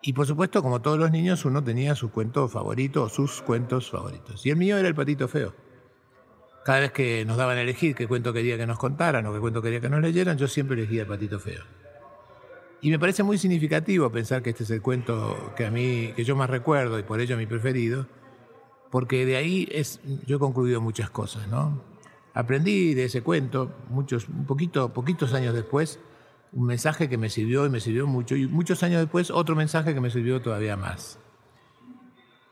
Y 0.02 0.12
por 0.12 0.26
supuesto, 0.26 0.62
como 0.62 0.80
todos 0.80 0.98
los 0.98 1.10
niños, 1.10 1.44
uno 1.44 1.62
tenía 1.62 1.94
su 1.94 2.10
cuento 2.10 2.48
favorito 2.48 3.04
o 3.04 3.08
sus 3.08 3.42
cuentos 3.42 3.90
favoritos. 3.90 4.44
Y 4.46 4.50
el 4.50 4.56
mío 4.56 4.76
era 4.76 4.88
el 4.88 4.94
patito 4.94 5.28
feo. 5.28 5.54
Cada 6.68 6.80
vez 6.80 6.92
que 6.92 7.24
nos 7.24 7.38
daban 7.38 7.56
a 7.56 7.62
elegir 7.62 7.94
qué 7.94 8.06
cuento 8.06 8.30
quería 8.30 8.58
que 8.58 8.66
nos 8.66 8.78
contaran 8.78 9.24
o 9.24 9.32
qué 9.32 9.40
cuento 9.40 9.62
quería 9.62 9.80
que 9.80 9.88
nos 9.88 10.02
leyeran, 10.02 10.36
yo 10.36 10.46
siempre 10.46 10.76
elegía 10.76 11.00
el 11.00 11.08
patito 11.08 11.40
feo. 11.40 11.62
Y 12.82 12.90
me 12.90 12.98
parece 12.98 13.22
muy 13.22 13.38
significativo 13.38 14.12
pensar 14.12 14.42
que 14.42 14.50
este 14.50 14.64
es 14.64 14.70
el 14.72 14.82
cuento 14.82 15.54
que 15.56 15.64
a 15.64 15.70
mí, 15.70 16.12
que 16.14 16.24
yo 16.24 16.36
más 16.36 16.50
recuerdo 16.50 16.98
y 16.98 17.04
por 17.04 17.20
ello 17.20 17.38
mi 17.38 17.46
preferido, 17.46 18.06
porque 18.90 19.24
de 19.24 19.36
ahí 19.36 19.66
es, 19.72 20.00
yo 20.26 20.36
he 20.36 20.38
concluido 20.38 20.82
muchas 20.82 21.08
cosas, 21.08 21.48
¿no? 21.48 21.82
Aprendí 22.34 22.92
de 22.92 23.04
ese 23.04 23.22
cuento, 23.22 23.74
muchos, 23.88 24.28
un 24.28 24.44
poquito, 24.44 24.92
poquitos 24.92 25.32
años 25.32 25.54
después, 25.54 25.98
un 26.52 26.66
mensaje 26.66 27.08
que 27.08 27.16
me 27.16 27.30
sirvió 27.30 27.64
y 27.64 27.70
me 27.70 27.80
sirvió 27.80 28.06
mucho, 28.06 28.36
y 28.36 28.46
muchos 28.46 28.82
años 28.82 29.00
después 29.00 29.30
otro 29.30 29.56
mensaje 29.56 29.94
que 29.94 30.02
me 30.02 30.10
sirvió 30.10 30.42
todavía 30.42 30.76
más. 30.76 31.18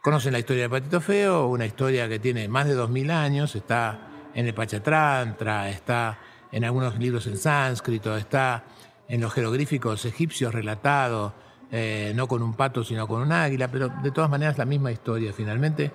Conocen 0.06 0.32
la 0.32 0.38
historia 0.38 0.62
de 0.62 0.68
Patito 0.70 1.00
Feo, 1.00 1.49
una 1.49 1.66
historia 1.66 2.08
que 2.08 2.20
tiene 2.20 2.49
más 2.49 2.66
de 2.66 2.75
2000 2.75 3.11
años, 3.11 3.56
está 3.56 4.05
en 4.36 4.46
el 4.46 4.54
Pachatrantra, 4.54 5.68
está 5.68 6.20
en 6.52 6.64
algunos 6.64 6.96
libros 6.98 7.26
en 7.26 7.38
sánscrito, 7.38 8.16
está 8.16 8.64
en 9.08 9.20
los 9.20 9.32
jeroglíficos 9.32 10.04
egipcios 10.04 10.54
relatado, 10.54 11.34
eh, 11.72 12.12
no 12.14 12.28
con 12.28 12.42
un 12.42 12.54
pato 12.54 12.84
sino 12.84 13.08
con 13.08 13.22
un 13.22 13.32
águila, 13.32 13.68
pero 13.68 13.88
de 13.88 14.10
todas 14.12 14.30
maneras 14.30 14.58
la 14.58 14.66
misma 14.66 14.92
historia 14.92 15.32
finalmente 15.32 15.90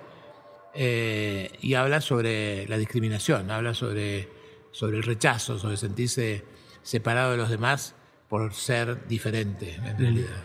eh, 0.73 1.51
y 1.61 1.75
habla 1.75 2.01
sobre 2.01 2.67
la 2.67 2.77
discriminación, 2.77 3.49
habla 3.51 3.73
sobre 3.73 4.41
sobre 4.71 4.97
el 4.97 5.03
rechazo, 5.03 5.59
sobre 5.59 5.77
sentirse 5.77 6.43
separado 6.81 7.31
de 7.31 7.37
los 7.37 7.49
demás 7.49 7.93
por 8.27 8.53
ser 8.53 9.07
diferente, 9.07 9.75
en 9.75 9.97
realidad. 9.97 10.43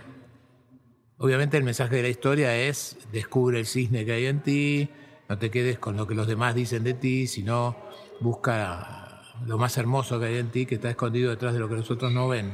Obviamente 1.18 1.56
el 1.56 1.64
mensaje 1.64 1.96
de 1.96 2.02
la 2.02 2.08
historia 2.08 2.54
es 2.56 2.98
descubre 3.10 3.58
el 3.58 3.66
cisne 3.66 4.04
que 4.04 4.12
hay 4.12 4.26
en 4.26 4.42
ti, 4.42 4.90
no 5.28 5.38
te 5.38 5.50
quedes 5.50 5.78
con 5.78 5.96
lo 5.96 6.06
que 6.06 6.14
los 6.14 6.26
demás 6.26 6.54
dicen 6.54 6.84
de 6.84 6.94
ti, 6.94 7.26
sino 7.26 7.76
busca 8.20 9.22
lo 9.44 9.58
más 9.58 9.76
hermoso 9.76 10.18
que 10.18 10.26
hay 10.26 10.36
en 10.38 10.50
ti, 10.50 10.66
que 10.66 10.76
está 10.76 10.90
escondido 10.90 11.30
detrás 11.30 11.52
de 11.52 11.58
lo 11.58 11.68
que 11.68 11.76
los 11.76 11.90
otros 11.90 12.12
no 12.12 12.28
ven. 12.28 12.52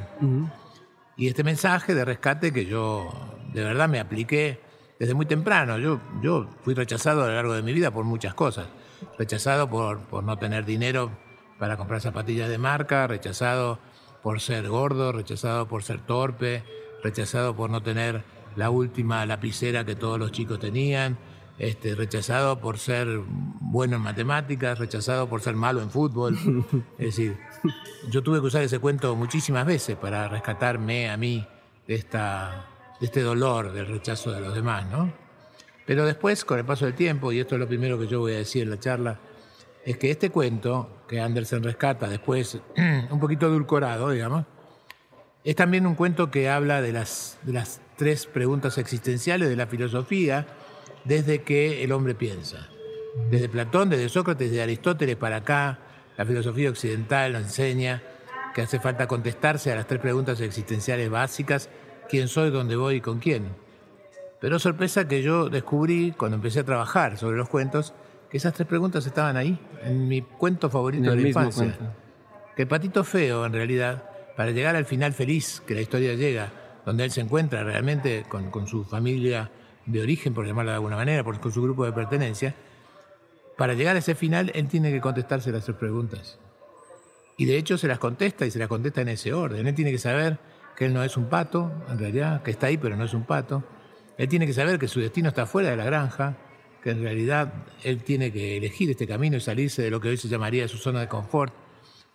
Y 1.15 1.27
este 1.27 1.43
mensaje 1.43 1.93
de 1.93 2.03
rescate 2.05 2.51
que 2.51 2.65
yo 2.65 3.09
de 3.53 3.63
verdad 3.63 3.87
me 3.87 3.99
apliqué 3.99 4.59
desde 4.99 5.13
muy 5.13 5.25
temprano. 5.25 5.77
Yo, 5.77 5.99
yo 6.21 6.47
fui 6.63 6.73
rechazado 6.73 7.23
a 7.23 7.27
lo 7.27 7.33
largo 7.33 7.53
de 7.53 7.61
mi 7.61 7.73
vida 7.73 7.91
por 7.91 8.05
muchas 8.05 8.33
cosas. 8.33 8.67
Rechazado 9.17 9.69
por, 9.69 9.99
por 10.01 10.23
no 10.23 10.37
tener 10.37 10.65
dinero 10.65 11.11
para 11.59 11.77
comprar 11.77 12.01
zapatillas 12.01 12.49
de 12.49 12.57
marca, 12.57 13.07
rechazado 13.07 13.79
por 14.21 14.41
ser 14.41 14.67
gordo, 14.67 15.11
rechazado 15.11 15.67
por 15.67 15.83
ser 15.83 16.01
torpe, 16.01 16.63
rechazado 17.03 17.55
por 17.55 17.69
no 17.69 17.83
tener 17.83 18.23
la 18.55 18.69
última 18.69 19.25
lapicera 19.25 19.85
que 19.85 19.95
todos 19.95 20.17
los 20.17 20.31
chicos 20.31 20.59
tenían, 20.59 21.17
este, 21.59 21.95
rechazado 21.95 22.59
por 22.59 22.79
ser 22.79 23.07
bueno 23.61 23.97
en 23.97 24.01
matemáticas, 24.01 24.79
rechazado 24.79 25.27
por 25.29 25.41
ser 25.41 25.55
malo 25.55 25.81
en 25.81 25.89
fútbol. 25.89 26.37
Es 26.97 27.05
decir, 27.05 27.37
yo 28.09 28.23
tuve 28.23 28.39
que 28.39 28.47
usar 28.47 28.63
ese 28.63 28.79
cuento 28.79 29.15
muchísimas 29.15 29.65
veces 29.65 29.95
para 29.95 30.27
rescatarme 30.27 31.09
a 31.09 31.17
mí 31.17 31.45
de, 31.87 31.95
esta, 31.95 32.65
de 32.99 33.05
este 33.05 33.21
dolor 33.21 33.71
del 33.71 33.87
rechazo 33.87 34.31
de 34.31 34.41
los 34.41 34.55
demás, 34.55 34.85
¿no? 34.89 35.13
Pero 35.85 36.05
después, 36.05 36.45
con 36.45 36.59
el 36.59 36.65
paso 36.65 36.85
del 36.85 36.95
tiempo, 36.95 37.31
y 37.31 37.39
esto 37.39 37.55
es 37.55 37.59
lo 37.59 37.67
primero 37.67 37.99
que 37.99 38.07
yo 38.07 38.21
voy 38.21 38.33
a 38.33 38.37
decir 38.37 38.63
en 38.63 38.69
la 38.69 38.79
charla, 38.79 39.19
es 39.85 39.97
que 39.97 40.11
este 40.11 40.29
cuento 40.29 41.03
que 41.07 41.19
Andersen 41.19 41.61
rescata 41.61 42.07
después, 42.07 42.57
un 43.11 43.19
poquito 43.19 43.47
edulcorado, 43.47 44.09
digamos, 44.11 44.45
es 45.43 45.55
también 45.57 45.85
un 45.85 45.95
cuento 45.95 46.31
que 46.31 46.49
habla 46.49 46.81
de 46.81 46.93
las, 46.93 47.37
de 47.43 47.51
las 47.51 47.81
tres 47.97 48.25
preguntas 48.27 48.77
existenciales 48.77 49.49
de 49.49 49.57
la 49.57 49.67
filosofía 49.67 50.47
desde 51.05 51.41
que 51.41 51.83
el 51.83 51.91
hombre 51.91 52.15
piensa. 52.15 52.69
Desde 53.29 53.49
Platón, 53.49 53.89
desde 53.89 54.09
Sócrates, 54.09 54.49
desde 54.49 54.63
Aristóteles 54.63 55.15
para 55.15 55.37
acá, 55.37 55.79
la 56.17 56.25
filosofía 56.25 56.69
occidental 56.69 57.33
nos 57.33 57.43
enseña 57.43 58.01
que 58.53 58.61
hace 58.61 58.79
falta 58.79 59.07
contestarse 59.07 59.71
a 59.71 59.75
las 59.75 59.87
tres 59.87 59.99
preguntas 59.99 60.39
existenciales 60.41 61.09
básicas, 61.09 61.69
quién 62.09 62.27
soy, 62.27 62.51
dónde 62.51 62.75
voy 62.75 62.95
y 62.95 63.01
con 63.01 63.19
quién. 63.19 63.47
Pero 64.39 64.59
sorpresa 64.59 65.07
que 65.07 65.21
yo 65.21 65.49
descubrí 65.49 66.13
cuando 66.17 66.35
empecé 66.35 66.59
a 66.59 66.63
trabajar 66.65 67.17
sobre 67.17 67.37
los 67.37 67.49
cuentos, 67.49 67.93
que 68.29 68.37
esas 68.37 68.53
tres 68.53 68.67
preguntas 68.67 69.05
estaban 69.05 69.37
ahí, 69.37 69.57
en 69.83 70.07
mi 70.07 70.21
cuento 70.21 70.69
favorito 70.69 71.11
de 71.11 71.15
la 71.15 71.27
infancia. 71.27 71.75
Que 72.55 72.63
el 72.63 72.67
patito 72.67 73.03
feo, 73.03 73.45
en 73.45 73.53
realidad, 73.53 74.03
para 74.35 74.51
llegar 74.51 74.75
al 74.75 74.85
final 74.85 75.13
feliz 75.13 75.61
que 75.65 75.73
la 75.73 75.81
historia 75.81 76.13
llega, 76.13 76.51
donde 76.85 77.05
él 77.05 77.11
se 77.11 77.21
encuentra 77.21 77.63
realmente 77.63 78.25
con, 78.27 78.51
con 78.51 78.67
su 78.67 78.83
familia 78.83 79.49
de 79.85 80.01
origen, 80.01 80.33
por 80.33 80.45
llamarlo 80.45 80.71
de 80.71 80.75
alguna 80.75 80.95
manera, 80.95 81.23
por, 81.23 81.39
con 81.39 81.51
su 81.51 81.61
grupo 81.61 81.85
de 81.85 81.91
pertenencia, 81.91 82.55
para 83.57 83.73
llegar 83.73 83.95
a 83.95 83.99
ese 83.99 84.15
final 84.15 84.51
él 84.55 84.67
tiene 84.67 84.91
que 84.91 85.01
contestarse 85.01 85.51
las 85.51 85.65
tres 85.65 85.77
preguntas. 85.77 86.39
Y 87.37 87.45
de 87.45 87.57
hecho 87.57 87.77
se 87.77 87.87
las 87.87 87.99
contesta 87.99 88.45
y 88.45 88.51
se 88.51 88.59
las 88.59 88.67
contesta 88.67 89.01
en 89.01 89.09
ese 89.09 89.33
orden. 89.33 89.67
Él 89.67 89.75
tiene 89.75 89.91
que 89.91 89.97
saber 89.97 90.39
que 90.75 90.85
él 90.85 90.93
no 90.93 91.03
es 91.03 91.17
un 91.17 91.25
pato, 91.25 91.71
en 91.89 91.99
realidad, 91.99 92.43
que 92.43 92.51
está 92.51 92.67
ahí 92.67 92.77
pero 92.77 92.95
no 92.95 93.03
es 93.05 93.13
un 93.13 93.25
pato. 93.25 93.63
Él 94.17 94.27
tiene 94.27 94.45
que 94.45 94.53
saber 94.53 94.79
que 94.79 94.87
su 94.87 94.99
destino 94.99 95.29
está 95.29 95.45
fuera 95.45 95.69
de 95.69 95.77
la 95.77 95.85
granja, 95.85 96.37
que 96.83 96.91
en 96.91 97.01
realidad 97.01 97.53
él 97.83 98.03
tiene 98.03 98.31
que 98.31 98.57
elegir 98.57 98.89
este 98.89 99.07
camino 99.07 99.37
y 99.37 99.39
salirse 99.41 99.81
de 99.81 99.89
lo 99.89 99.99
que 99.99 100.09
hoy 100.09 100.17
se 100.17 100.27
llamaría 100.27 100.67
su 100.67 100.77
zona 100.77 100.99
de 100.99 101.07
confort 101.07 101.53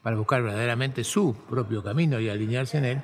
para 0.03 0.17
buscar 0.17 0.43
verdaderamente 0.43 1.05
su 1.05 1.35
propio 1.49 1.83
camino 1.83 2.21
y 2.21 2.29
alinearse 2.29 2.79
en 2.79 2.85
él. 2.85 3.03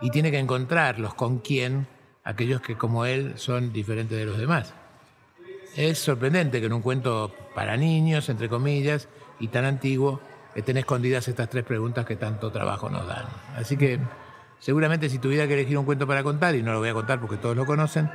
Y 0.00 0.10
tiene 0.10 0.30
que 0.30 0.38
encontrarlos 0.38 1.14
con 1.14 1.38
quién 1.38 1.86
aquellos 2.24 2.60
que 2.60 2.76
como 2.76 3.04
él 3.04 3.34
son 3.36 3.72
diferentes 3.72 4.18
de 4.18 4.24
los 4.24 4.38
demás. 4.38 4.74
Es 5.76 5.98
sorprendente 5.98 6.60
que 6.60 6.66
en 6.66 6.72
un 6.72 6.82
cuento 6.82 7.34
para 7.54 7.76
niños, 7.76 8.28
entre 8.28 8.48
comillas, 8.48 9.08
y 9.40 9.48
tan 9.48 9.64
antiguo, 9.64 10.20
estén 10.54 10.76
escondidas 10.76 11.28
estas 11.28 11.50
tres 11.50 11.64
preguntas 11.64 12.06
que 12.06 12.16
tanto 12.16 12.50
trabajo 12.50 12.88
nos 12.88 13.06
dan. 13.06 13.26
Así 13.56 13.76
que 13.76 13.98
seguramente 14.58 15.08
si 15.08 15.18
tuviera 15.18 15.46
que 15.46 15.54
elegir 15.54 15.76
un 15.76 15.84
cuento 15.84 16.06
para 16.06 16.22
contar, 16.22 16.54
y 16.54 16.62
no 16.62 16.72
lo 16.72 16.78
voy 16.78 16.88
a 16.88 16.94
contar 16.94 17.20
porque 17.20 17.36
todos 17.36 17.56
lo 17.56 17.66
conocen, 17.66 18.10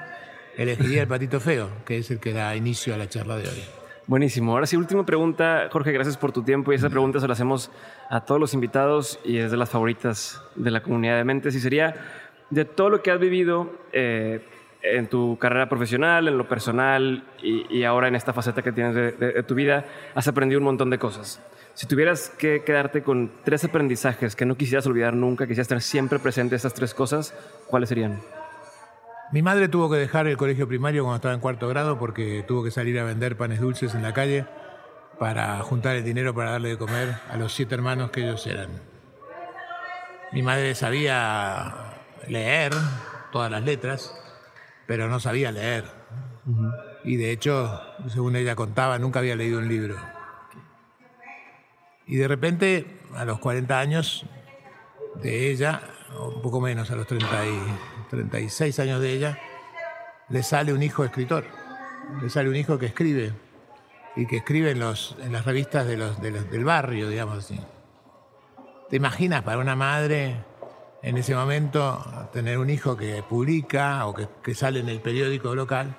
elegiría 0.57 1.01
El 1.01 1.07
Patito 1.07 1.39
Feo, 1.39 1.69
que 1.85 1.97
es 1.97 2.09
el 2.11 2.19
que 2.19 2.33
da 2.33 2.55
inicio 2.55 2.93
a 2.93 2.97
la 2.97 3.07
charla 3.09 3.37
de 3.37 3.49
hoy. 3.49 3.63
Buenísimo. 4.09 4.53
Ahora 4.53 4.65
sí, 4.65 4.75
última 4.75 5.05
pregunta. 5.05 5.69
Jorge, 5.71 5.91
gracias 5.91 6.17
por 6.17 6.31
tu 6.31 6.41
tiempo. 6.41 6.71
Y 6.71 6.75
esa 6.75 6.89
pregunta 6.89 7.19
se 7.19 7.27
la 7.27 7.33
hacemos 7.33 7.69
a 8.09 8.21
todos 8.21 8.41
los 8.41 8.55
invitados 8.55 9.19
y 9.23 9.37
es 9.37 9.51
de 9.51 9.57
las 9.57 9.69
favoritas 9.69 10.41
de 10.55 10.71
la 10.71 10.81
comunidad 10.81 11.17
de 11.17 11.23
mentes. 11.23 11.53
Y 11.53 11.59
sería, 11.59 11.93
de 12.49 12.65
todo 12.65 12.89
lo 12.89 13.01
que 13.01 13.11
has 13.11 13.19
vivido 13.19 13.71
eh, 13.91 14.41
en 14.81 15.07
tu 15.07 15.37
carrera 15.37 15.67
profesional, 15.67 16.27
en 16.27 16.37
lo 16.37 16.47
personal 16.47 17.23
y, 17.41 17.83
ahora 17.83 18.07
en 18.07 18.15
esta 18.15 18.33
faceta 18.33 18.61
que 18.61 18.71
tienes 18.71 18.95
de, 18.95 19.43
tu 19.43 19.55
vida, 19.55 19.85
has 20.15 20.27
aprendido 20.27 20.59
un 20.59 20.65
montón 20.65 20.89
de 20.89 20.97
cosas. 20.97 21.41
Si 21.73 21.87
tuvieras 21.87 22.29
que 22.29 22.63
quedarte 22.63 23.03
con 23.03 23.31
tres 23.43 23.63
aprendizajes 23.63 24.35
que 24.35 24.45
no 24.45 24.55
quisieras 24.55 24.85
olvidar 24.87 25.13
nunca, 25.13 25.47
quisieras 25.47 25.67
tener 25.67 25.81
siempre 25.81 26.19
presente 26.19 26.55
estas 26.55 26.73
tres 26.73 26.93
cosas, 26.93 27.33
¿cuáles 27.67 27.89
serían? 27.89 28.19
Mi 29.31 29.41
madre 29.41 29.67
tuvo 29.67 29.89
que 29.89 29.97
dejar 29.97 30.27
el 30.27 30.37
colegio 30.37 30.67
primario 30.67 31.03
cuando 31.03 31.17
estaba 31.17 31.35
en 31.35 31.39
cuarto 31.39 31.67
grado 31.67 31.99
porque 31.99 32.43
tuvo 32.47 32.63
que 32.63 32.71
salir 32.71 32.99
a 32.99 33.03
vender 33.03 33.37
panes 33.37 33.59
dulces 33.59 33.93
en 33.93 34.01
la 34.01 34.13
calle 34.13 34.45
para 35.19 35.59
juntar 35.59 35.95
el 35.97 36.03
dinero 36.03 36.33
para 36.33 36.51
darle 36.51 36.69
de 36.69 36.77
comer 36.77 37.15
a 37.29 37.37
los 37.37 37.53
siete 37.53 37.75
hermanos 37.75 38.09
que 38.09 38.21
ellos 38.21 38.47
eran. 38.47 38.69
Mi 40.31 40.41
madre 40.41 40.73
sabía 40.73 41.88
leer 42.29 42.73
todas 43.31 43.51
las 43.51 43.63
letras, 43.63 44.13
pero 44.87 45.07
no 45.07 45.19
sabía 45.19 45.51
leer. 45.51 45.85
Y 47.03 47.17
de 47.17 47.31
hecho, 47.31 47.81
según 48.07 48.35
ella 48.35 48.55
contaba, 48.55 48.97
nunca 48.99 49.19
había 49.19 49.35
leído 49.35 49.59
un 49.59 49.67
libro. 49.67 49.95
Y 52.05 52.15
de 52.15 52.27
repente, 52.27 52.99
a 53.15 53.25
los 53.25 53.39
40 53.39 53.79
años 53.79 54.25
de 55.21 55.51
ella, 55.51 55.81
o 56.17 56.29
un 56.29 56.41
poco 56.41 56.59
menos, 56.59 56.89
a 56.91 56.95
los 56.95 57.05
30 57.05 57.45
y, 57.45 57.59
36 58.09 58.79
años 58.79 59.01
de 59.01 59.13
ella, 59.13 59.39
le 60.29 60.41
sale 60.41 60.73
un 60.73 60.81
hijo 60.81 61.03
escritor. 61.03 61.45
Le 62.21 62.29
sale 62.29 62.49
un 62.49 62.55
hijo 62.55 62.79
que 62.79 62.87
escribe 62.87 63.33
y 64.15 64.25
que 64.25 64.37
escribe 64.37 64.71
en, 64.71 64.79
los, 64.79 65.15
en 65.21 65.31
las 65.31 65.45
revistas 65.45 65.85
de 65.85 65.97
los, 65.97 66.19
del 66.19 66.65
barrio, 66.65 67.09
digamos 67.09 67.37
así. 67.37 67.59
¿Te 68.89 68.95
imaginas 68.95 69.43
para 69.43 69.59
una 69.59 69.75
madre 69.75 70.43
en 71.01 71.17
ese 71.17 71.33
momento 71.35 72.29
tener 72.33 72.57
un 72.57 72.69
hijo 72.69 72.97
que 72.97 73.23
publica 73.23 74.05
o 74.05 74.13
que, 74.13 74.55
sale 74.55 74.79
en 74.81 74.89
el 74.89 74.99
periódico 74.99 75.55
local 75.55 75.95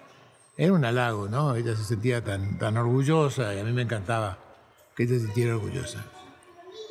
era 0.57 0.73
un 0.73 0.85
halago, 0.85 1.29
¿no? 1.29 1.55
Ella 1.55 1.75
se 1.75 1.85
sentía 1.85 2.23
tan, 2.23 2.59
tan 2.59 2.77
orgullosa 2.77 3.55
y 3.55 3.61
a 3.61 3.65
mí 3.65 3.73
me 3.73 3.83
encantaba 3.83 4.39
que 4.95 5.05
ella 5.05 5.15
se 5.15 5.21
sintiera 5.27 5.55
orgullosa. 5.57 6.05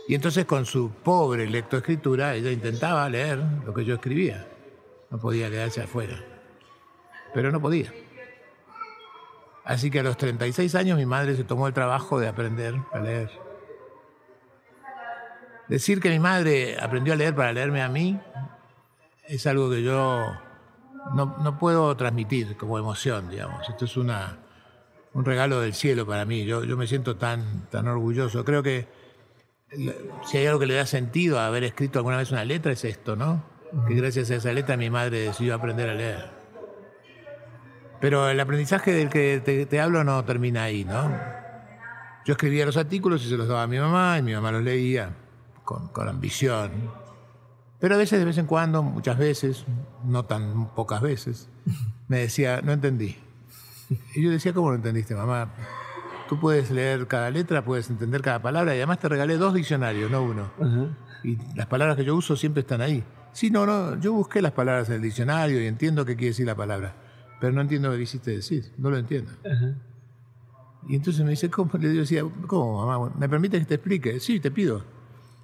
Y 0.07 0.15
entonces 0.15 0.45
con 0.45 0.65
su 0.65 0.89
pobre 0.89 1.47
lectoescritura 1.47 2.33
ella 2.33 2.51
intentaba 2.51 3.07
leer 3.09 3.39
lo 3.65 3.73
que 3.73 3.85
yo 3.85 3.95
escribía. 3.95 4.47
No 5.11 5.19
podía 5.19 5.49
quedarse 5.51 5.83
afuera. 5.83 6.19
Pero 7.33 7.51
no 7.51 7.61
podía. 7.61 7.93
Así 9.63 9.91
que 9.91 9.99
a 9.99 10.03
los 10.03 10.17
36 10.17 10.73
años 10.73 10.97
mi 10.97 11.05
madre 11.05 11.35
se 11.35 11.43
tomó 11.43 11.67
el 11.67 11.73
trabajo 11.73 12.19
de 12.19 12.27
aprender 12.27 12.75
a 12.91 12.99
leer. 12.99 13.48
Decir 15.69 16.01
que 16.01 16.09
mi 16.09 16.19
madre 16.19 16.77
aprendió 16.81 17.13
a 17.13 17.15
leer 17.15 17.35
para 17.35 17.53
leerme 17.53 17.83
a 17.83 17.89
mí 17.89 18.19
es 19.27 19.45
algo 19.45 19.69
que 19.69 19.83
yo 19.83 20.25
no, 21.13 21.59
puedo 21.59 21.95
transmitir 21.95 22.57
como 22.57 22.79
emoción, 22.79 23.29
digamos. 23.29 23.69
Esto 23.69 23.85
es 23.85 23.95
una, 23.95 24.39
un 25.13 25.23
regalo 25.23 25.61
del 25.61 25.75
cielo 25.75 26.07
para 26.07 26.25
mí. 26.25 26.43
Yo, 26.45 26.63
yo 26.63 26.75
me 26.75 26.87
siento 26.87 27.17
tan, 27.17 27.69
tan 27.69 27.87
orgulloso. 27.87 28.43
Creo 28.43 28.63
que 28.63 28.87
si 30.25 30.37
hay 30.37 30.47
algo 30.47 30.59
que 30.59 30.65
le 30.65 30.73
da 30.73 30.87
sentido 30.87 31.39
a 31.39 31.45
haber 31.45 31.63
escrito 31.63 31.99
alguna 31.99 32.17
vez 32.17 32.31
una 32.31 32.43
letra 32.43 32.71
es 32.71 32.83
esto, 32.83 33.15
¿no? 33.15 33.43
Que 33.87 33.93
gracias 33.93 34.31
a 34.31 34.35
esa 34.35 34.51
letra 34.51 34.75
mi 34.75 34.89
madre 34.89 35.19
decidió 35.19 35.53
aprender 35.53 35.87
a 35.87 35.93
leer. 35.93 36.31
Pero 38.01 38.27
el 38.27 38.39
aprendizaje 38.39 38.91
del 38.91 39.09
que 39.09 39.39
te, 39.45 39.67
te 39.67 39.79
hablo 39.79 40.03
no 40.03 40.25
termina 40.25 40.63
ahí, 40.63 40.83
¿no? 40.83 41.15
Yo 42.25 42.31
escribía 42.31 42.65
los 42.65 42.77
artículos 42.77 43.23
y 43.23 43.29
se 43.29 43.37
los 43.37 43.47
daba 43.47 43.63
a 43.63 43.67
mi 43.67 43.77
mamá 43.77 44.17
y 44.17 44.23
mi 44.23 44.33
mamá 44.33 44.51
los 44.51 44.63
leía 44.63 45.13
con, 45.69 46.09
ambición. 46.09 46.71
Pero 47.79 47.95
a 47.95 47.97
veces, 47.97 48.19
de 48.19 48.25
vez 48.25 48.37
en 48.37 48.47
cuando, 48.47 48.81
muchas 48.81 49.17
veces, 49.17 49.65
no 50.03 50.25
tan 50.25 50.73
pocas 50.73 51.01
veces, 51.01 51.47
me 52.07 52.19
decía, 52.19 52.61
no 52.63 52.71
entendí. 52.71 53.17
Y 54.15 54.21
yo 54.21 54.31
decía, 54.31 54.53
¿cómo 54.53 54.69
no 54.69 54.75
entendiste, 54.75 55.15
mamá? 55.15 55.53
Tú 56.27 56.39
puedes 56.39 56.69
leer 56.71 57.07
cada 57.07 57.29
letra, 57.31 57.63
puedes 57.63 57.89
entender 57.89 58.21
cada 58.21 58.41
palabra 58.41 58.73
y 58.73 58.77
además 58.77 58.99
te 58.99 59.09
regalé 59.09 59.37
dos 59.37 59.53
diccionarios, 59.53 60.11
no 60.11 60.23
uno. 60.23 60.51
Y 61.23 61.37
las 61.55 61.67
palabras 61.67 61.95
que 61.97 62.05
yo 62.05 62.15
uso 62.15 62.35
siempre 62.35 62.61
están 62.61 62.81
ahí. 62.81 63.03
Sí, 63.31 63.49
no, 63.49 63.65
no, 63.65 63.99
yo 63.99 64.13
busqué 64.13 64.41
las 64.41 64.51
palabras 64.51 64.89
en 64.89 64.95
el 64.95 65.01
diccionario 65.01 65.61
y 65.61 65.67
entiendo 65.67 66.05
qué 66.05 66.15
quiere 66.15 66.29
decir 66.29 66.45
la 66.45 66.55
palabra, 66.55 66.95
pero 67.39 67.53
no 67.53 67.61
entiendo 67.61 67.91
qué 67.91 67.99
quisiste 67.99 68.31
decir, 68.31 68.71
no 68.77 68.89
lo 68.89 68.97
entiendo. 68.97 69.31
Y 70.87 70.95
entonces 70.95 71.23
me 71.23 71.31
dice, 71.31 71.49
¿cómo? 71.49 71.71
Le 71.79 71.89
decía, 71.89 72.23
¿cómo, 72.47 72.85
mamá? 72.85 73.13
¿Me 73.17 73.29
permite 73.29 73.59
que 73.59 73.65
te 73.65 73.75
explique? 73.75 74.19
Sí, 74.19 74.39
te 74.39 74.51
pido. 74.51 74.98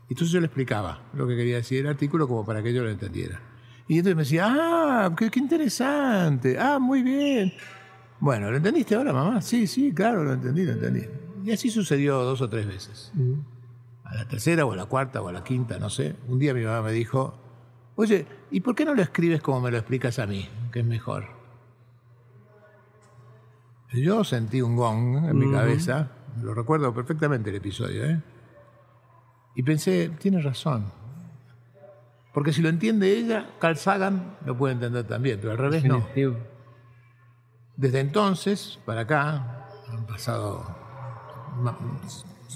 Y 0.07 0.13
entonces 0.13 0.31
yo 0.31 0.39
le 0.39 0.45
explicaba 0.45 1.01
lo 1.13 1.27
que 1.27 1.35
quería 1.35 1.57
decir 1.57 1.79
el 1.79 1.87
artículo 1.87 2.27
como 2.27 2.45
para 2.45 2.61
que 2.61 2.73
yo 2.73 2.83
lo 2.83 2.89
entendiera. 2.89 3.41
Y 3.87 3.97
entonces 3.97 4.15
me 4.15 4.23
decía, 4.23 4.45
ah, 4.47 5.15
qué, 5.17 5.29
qué 5.29 5.39
interesante, 5.39 6.57
ah, 6.59 6.79
muy 6.79 7.01
bien. 7.01 7.53
Bueno, 8.19 8.49
¿lo 8.49 8.57
entendiste 8.57 8.95
ahora, 8.95 9.13
mamá? 9.13 9.41
Sí, 9.41 9.67
sí, 9.67 9.93
claro, 9.93 10.23
lo 10.23 10.33
entendí, 10.33 10.63
lo 10.63 10.73
entendí. 10.73 11.05
Y 11.43 11.51
así 11.51 11.69
sucedió 11.69 12.23
dos 12.23 12.41
o 12.41 12.49
tres 12.49 12.65
veces. 12.65 13.11
A 14.03 14.15
la 14.15 14.27
tercera 14.27 14.65
o 14.65 14.71
a 14.71 14.75
la 14.75 14.85
cuarta 14.85 15.21
o 15.21 15.27
a 15.27 15.31
la 15.31 15.43
quinta, 15.43 15.77
no 15.77 15.89
sé. 15.89 16.15
Un 16.27 16.39
día 16.39 16.53
mi 16.53 16.63
mamá 16.63 16.81
me 16.81 16.91
dijo, 16.91 17.37
oye, 17.95 18.25
¿y 18.51 18.61
por 18.61 18.75
qué 18.75 18.85
no 18.85 18.95
lo 18.95 19.01
escribes 19.01 19.41
como 19.41 19.61
me 19.61 19.71
lo 19.71 19.77
explicas 19.77 20.17
a 20.19 20.25
mí, 20.25 20.47
que 20.71 20.79
es 20.79 20.85
mejor? 20.85 21.25
Yo 23.93 24.23
sentí 24.23 24.61
un 24.61 24.75
gong 24.75 25.29
en 25.29 25.37
mi 25.37 25.51
cabeza, 25.51 26.11
lo 26.41 26.53
recuerdo 26.53 26.93
perfectamente 26.93 27.49
el 27.49 27.57
episodio, 27.57 28.05
¿eh? 28.05 28.21
Y 29.55 29.63
pensé, 29.63 30.09
tiene 30.19 30.41
razón. 30.41 30.91
Porque 32.33 32.51
si 32.51 32.61
lo 32.61 32.67
entiende 32.67 33.17
ella, 33.17 33.51
Carl 33.59 33.77
Sagan 33.77 34.37
lo 34.45 34.57
puede 34.57 34.73
entender 34.73 35.05
también, 35.07 35.39
pero 35.39 35.51
al 35.53 35.57
revés 35.57 35.85
no. 35.85 36.05
Desde 37.77 37.99
entonces, 38.01 38.79
para 38.85 39.01
acá, 39.01 39.69
han 39.89 40.05
pasado 40.05 40.65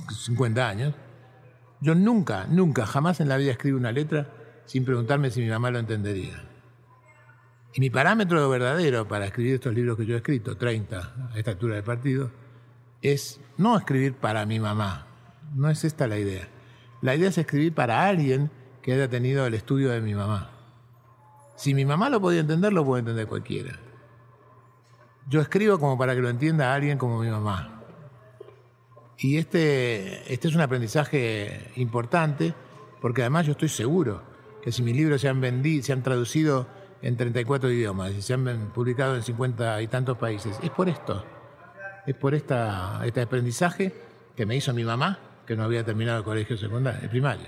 50 0.10 0.68
años, 0.68 0.96
yo 1.82 1.96
nunca, 1.96 2.46
nunca, 2.48 2.86
jamás 2.86 3.22
en 3.22 3.30
la 3.30 3.38
vida 3.38 3.52
escribo 3.52 3.78
una 3.78 3.94
letra 3.94 4.34
sin 4.66 4.84
preguntarme 4.84 5.32
si 5.32 5.42
mi 5.42 5.50
mamá 5.50 5.72
lo 5.72 5.80
entendería. 5.80 6.44
Y 7.74 7.80
mi 7.80 7.90
parámetro 7.90 8.50
verdadero 8.50 9.08
para 9.08 9.26
escribir 9.26 9.56
estos 9.56 9.74
libros 9.74 9.98
que 9.98 10.06
yo 10.06 10.16
he 10.16 10.18
escrito, 10.18 10.58
30 10.58 11.30
a 11.34 11.38
esta 11.38 11.52
altura 11.52 11.76
del 11.76 11.84
partido, 11.84 12.32
es 13.02 13.40
no 13.58 13.78
escribir 13.78 14.16
para 14.16 14.46
mi 14.46 14.60
mamá. 14.60 15.08
No 15.56 15.70
es 15.70 15.86
esta 15.86 16.06
la 16.08 16.18
idea. 16.18 16.48
La 17.02 17.16
idea 17.16 17.30
es 17.30 17.38
escribir 17.38 17.74
para 17.74 18.06
alguien 18.06 18.52
que 18.82 18.94
haya 18.94 19.10
tenido 19.10 19.46
el 19.46 19.54
estudio 19.54 19.90
de 19.90 20.02
mi 20.02 20.14
mamá. 20.14 20.52
Si 21.56 21.74
mi 21.74 21.86
mamá 21.86 22.10
lo 22.10 22.22
podía 22.22 22.42
entender, 22.42 22.74
lo 22.74 22.86
puede 22.86 23.02
entender 23.02 23.28
cualquiera. 23.28 23.78
Yo 25.28 25.42
escribo 25.42 25.80
como 25.80 25.98
para 25.98 26.16
que 26.16 26.22
lo 26.22 26.30
entienda 26.30 26.74
alguien 26.74 26.98
como 26.98 27.20
mi 27.20 27.30
mamá. 27.30 27.84
Y 29.18 29.38
este, 29.38 30.34
este 30.34 30.48
es 30.48 30.56
un 30.56 30.62
aprendizaje 30.62 31.72
importante, 31.76 32.54
porque 33.02 33.22
además 33.22 33.46
yo 33.46 33.52
estoy 33.52 33.70
seguro 33.70 34.24
que 34.62 34.72
si 34.72 34.82
mis 34.82 34.96
libros 34.96 35.22
se 35.22 35.30
han 35.30 35.42
vendido, 35.42 35.84
se 35.84 35.94
han 35.94 36.04
traducido 36.04 36.68
en 37.02 37.16
34 37.16 37.72
idiomas 37.72 38.12
y 38.12 38.22
se 38.22 38.34
han 38.34 38.72
publicado 38.74 39.16
en 39.16 39.24
50 39.24 39.82
y 39.82 39.88
tantos 39.88 40.18
países. 40.18 40.58
Es 40.64 40.70
por 40.70 40.90
esto, 40.90 41.24
es 42.06 42.16
por 42.16 42.34
este 42.34 42.56
aprendizaje 43.22 43.94
que 44.36 44.46
me 44.46 44.56
hizo 44.56 44.74
mi 44.74 44.84
mamá, 44.84 45.20
que 45.50 45.56
no 45.56 45.64
había 45.64 45.84
terminado 45.84 46.20
el 46.20 46.24
colegio 46.24 46.56
secundario, 46.58 47.02
el 47.02 47.10
primario. 47.10 47.48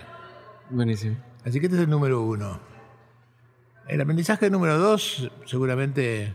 Buenísimo. 0.72 1.18
Así 1.46 1.60
que 1.60 1.68
este 1.68 1.78
es 1.78 1.84
el 1.84 1.90
número 1.92 2.24
uno. 2.24 2.60
El 3.88 4.02
aprendizaje 4.02 4.50
número 4.50 4.80
dos 4.80 5.30
seguramente 5.46 6.34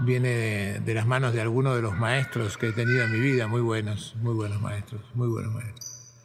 viene 0.00 0.28
de, 0.30 0.80
de 0.80 0.94
las 0.94 1.06
manos 1.06 1.32
de 1.32 1.40
algunos 1.40 1.76
de 1.76 1.82
los 1.82 1.96
maestros 1.96 2.58
que 2.58 2.70
he 2.70 2.72
tenido 2.72 3.04
en 3.04 3.12
mi 3.12 3.20
vida, 3.20 3.46
muy 3.46 3.60
buenos, 3.60 4.16
muy 4.16 4.34
buenos 4.34 4.60
maestros, 4.60 5.00
muy 5.14 5.28
buenos 5.28 5.54
maestros. 5.54 6.20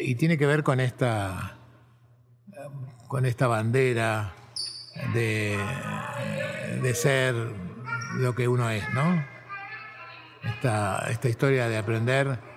Y 0.00 0.14
tiene 0.14 0.38
que 0.38 0.46
ver 0.46 0.62
con 0.62 0.80
esta, 0.80 1.58
con 3.08 3.26
esta 3.26 3.46
bandera 3.46 4.32
de, 5.12 5.58
de 6.80 6.94
ser 6.94 7.34
lo 8.14 8.34
que 8.34 8.48
uno 8.48 8.70
es, 8.70 8.84
¿no? 8.94 9.22
Esta, 10.44 11.10
esta 11.10 11.28
historia 11.28 11.68
de 11.68 11.76
aprender 11.76 12.55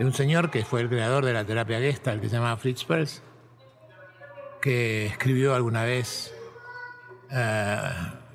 de 0.00 0.06
un 0.06 0.14
señor 0.14 0.50
que 0.50 0.64
fue 0.64 0.80
el 0.80 0.88
creador 0.88 1.26
de 1.26 1.34
la 1.34 1.44
terapia 1.44 1.78
Gestalt, 1.78 2.22
que 2.22 2.30
se 2.30 2.36
llama 2.36 2.56
Fritz 2.56 2.86
Perls, 2.86 3.22
que 4.62 5.04
escribió 5.04 5.54
alguna 5.54 5.84
vez 5.84 6.34
eh, 7.30 7.90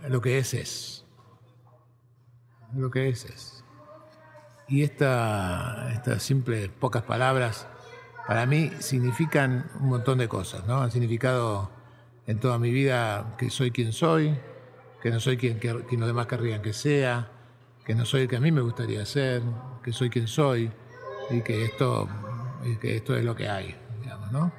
lo 0.08 0.22
que 0.22 0.38
es 0.38 0.54
es. 0.54 1.06
Lo 2.76 2.92
que 2.92 3.10
es 3.10 3.26
es. 3.26 3.64
Y 4.68 4.84
esta, 4.84 5.92
estas 5.92 6.22
simples 6.22 6.70
pocas 6.70 7.02
palabras 7.02 7.66
para 8.28 8.46
mí 8.46 8.70
significan 8.78 9.72
un 9.80 9.90
montón 9.90 10.20
de 10.20 10.28
cosas, 10.28 10.68
¿no? 10.68 10.84
Han 10.84 10.92
significado 10.92 11.72
en 12.28 12.40
toda 12.40 12.60
mi 12.60 12.70
vida 12.70 13.34
que 13.40 13.50
soy 13.50 13.72
quien 13.72 13.92
soy, 13.92 14.38
que 15.02 15.10
no 15.10 15.20
soy 15.20 15.36
quien, 15.38 15.58
quien 15.58 16.00
los 16.00 16.08
demás 16.08 16.28
querrían 16.28 16.62
que 16.62 16.74
sea, 16.74 17.32
que 17.84 17.96
no 17.96 18.06
soy 18.06 18.22
el 18.22 18.28
que 18.28 18.36
a 18.36 18.40
mí 18.40 18.52
me 18.52 18.62
gustaría 18.62 19.04
ser, 19.08 19.42
que 19.82 19.92
soy 19.94 20.12
quien 20.12 20.28
soy 20.28 20.72
y 21.30 21.42
que 21.42 21.66
esto, 21.66 22.08
y 22.64 22.76
que 22.78 22.98
esto 22.98 23.16
es 23.16 23.24
lo 23.24 23.36
que 23.36 23.50
hay, 23.50 23.76
digamos, 24.02 24.32
¿no? 24.32 24.52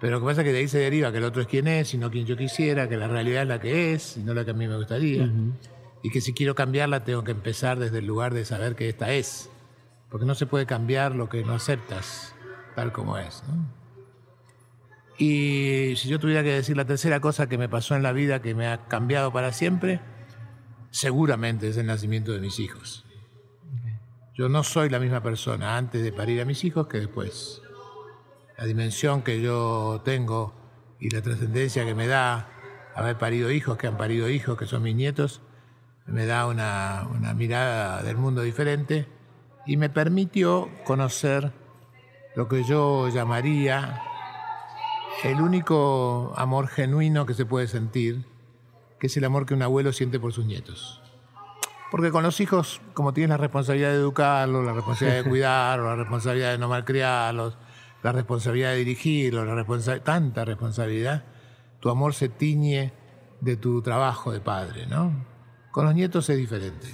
Pero 0.00 0.14
lo 0.14 0.20
que 0.20 0.26
pasa 0.26 0.40
es 0.40 0.46
que 0.46 0.52
de 0.52 0.58
ahí 0.58 0.68
se 0.68 0.78
deriva 0.78 1.12
que 1.12 1.18
el 1.18 1.24
otro 1.24 1.42
es 1.42 1.46
quien 1.46 1.68
es 1.68 1.94
y 1.94 1.98
no 1.98 2.10
quien 2.10 2.26
yo 2.26 2.36
quisiera, 2.36 2.88
que 2.88 2.96
la 2.96 3.06
realidad 3.06 3.42
es 3.42 3.48
la 3.48 3.60
que 3.60 3.92
es 3.92 4.16
y 4.16 4.20
no 4.20 4.34
la 4.34 4.44
que 4.44 4.50
a 4.50 4.54
mí 4.54 4.66
me 4.66 4.76
gustaría. 4.76 5.30
Y 6.02 6.10
que 6.10 6.20
si 6.20 6.32
quiero 6.32 6.56
cambiarla 6.56 7.04
tengo 7.04 7.22
que 7.22 7.30
empezar 7.30 7.78
desde 7.78 7.98
el 7.98 8.06
lugar 8.06 8.34
de 8.34 8.44
saber 8.44 8.74
que 8.74 8.88
esta 8.88 9.12
es. 9.12 9.48
Porque 10.10 10.26
no 10.26 10.34
se 10.34 10.46
puede 10.46 10.66
cambiar 10.66 11.14
lo 11.14 11.28
que 11.28 11.44
no 11.44 11.54
aceptas 11.54 12.34
tal 12.74 12.90
como 12.90 13.16
es. 13.16 13.44
¿no? 13.46 13.64
Y 15.18 15.94
si 15.96 16.08
yo 16.08 16.18
tuviera 16.18 16.42
que 16.42 16.52
decir 16.52 16.76
la 16.76 16.84
tercera 16.84 17.20
cosa 17.20 17.48
que 17.48 17.56
me 17.56 17.68
pasó 17.68 17.94
en 17.94 18.02
la 18.02 18.10
vida 18.10 18.42
que 18.42 18.56
me 18.56 18.66
ha 18.66 18.88
cambiado 18.88 19.32
para 19.32 19.52
siempre, 19.52 20.00
seguramente 20.90 21.68
es 21.68 21.76
el 21.76 21.86
nacimiento 21.86 22.32
de 22.32 22.40
mis 22.40 22.58
hijos. 22.58 23.04
Yo 24.42 24.48
no 24.48 24.64
soy 24.64 24.88
la 24.88 24.98
misma 24.98 25.22
persona 25.22 25.76
antes 25.76 26.02
de 26.02 26.10
parir 26.10 26.40
a 26.40 26.44
mis 26.44 26.64
hijos 26.64 26.88
que 26.88 26.98
después. 26.98 27.62
La 28.58 28.64
dimensión 28.64 29.22
que 29.22 29.40
yo 29.40 30.02
tengo 30.04 30.52
y 30.98 31.10
la 31.10 31.22
trascendencia 31.22 31.84
que 31.84 31.94
me 31.94 32.08
da 32.08 32.48
haber 32.96 33.16
parido 33.18 33.52
hijos, 33.52 33.78
que 33.78 33.86
han 33.86 33.96
parido 33.96 34.28
hijos, 34.28 34.58
que 34.58 34.66
son 34.66 34.82
mis 34.82 34.96
nietos, 34.96 35.42
me 36.06 36.26
da 36.26 36.48
una, 36.48 37.06
una 37.14 37.34
mirada 37.34 38.02
del 38.02 38.16
mundo 38.16 38.42
diferente 38.42 39.06
y 39.64 39.76
me 39.76 39.90
permitió 39.90 40.68
conocer 40.84 41.52
lo 42.34 42.48
que 42.48 42.64
yo 42.64 43.08
llamaría 43.10 44.02
el 45.22 45.40
único 45.40 46.32
amor 46.36 46.66
genuino 46.66 47.26
que 47.26 47.34
se 47.34 47.46
puede 47.46 47.68
sentir, 47.68 48.24
que 48.98 49.06
es 49.06 49.16
el 49.16 49.24
amor 49.24 49.46
que 49.46 49.54
un 49.54 49.62
abuelo 49.62 49.92
siente 49.92 50.18
por 50.18 50.32
sus 50.32 50.46
nietos. 50.46 51.01
Porque 51.92 52.10
con 52.10 52.22
los 52.22 52.40
hijos, 52.40 52.80
como 52.94 53.12
tienes 53.12 53.28
la 53.28 53.36
responsabilidad 53.36 53.90
de 53.90 53.96
educarlos, 53.96 54.64
la 54.64 54.72
responsabilidad 54.72 55.22
de 55.24 55.28
cuidarlos, 55.30 55.86
la 55.88 55.96
responsabilidad 55.96 56.52
de 56.52 56.58
no 56.58 56.68
malcriarlos, 56.68 57.58
la 58.02 58.12
responsabilidad 58.12 58.70
de 58.70 58.76
dirigirlos, 58.78 59.46
la 59.46 59.54
responsa 59.54 60.02
tanta 60.02 60.46
responsabilidad, 60.46 61.24
tu 61.80 61.90
amor 61.90 62.14
se 62.14 62.30
tiñe 62.30 62.94
de 63.42 63.58
tu 63.58 63.82
trabajo 63.82 64.32
de 64.32 64.40
padre, 64.40 64.86
¿no? 64.86 65.12
Con 65.70 65.84
los 65.84 65.94
nietos 65.94 66.30
es 66.30 66.38
diferente. 66.38 66.88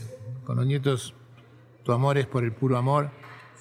Con 0.45 0.57
los 0.57 0.67
nietos 0.67 1.15
tu 1.85 1.93
amor 1.93 2.19
es 2.19 2.27
por 2.27 2.43
el 2.43 2.53
puro 2.53 2.77
amor 2.77 3.13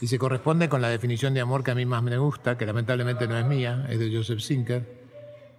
y 0.02 0.08
se 0.08 0.17
corresponde 0.17 0.69
con 0.69 0.82
la 0.82 0.89
definición 0.89 1.36
de 1.36 1.41
amor 1.41 1.63
que 1.63 1.69
a 1.69 1.76
mí 1.76 1.86
más 1.86 2.02
me 2.02 2.17
gusta, 2.17 2.58
que 2.58 2.65
lamentablemente 2.65 3.28
no 3.28 3.38
es 3.38 3.45
mía, 3.45 3.86
es 3.89 4.00
de 4.00 4.12
Joseph 4.12 4.39
Sinker, 4.39 5.06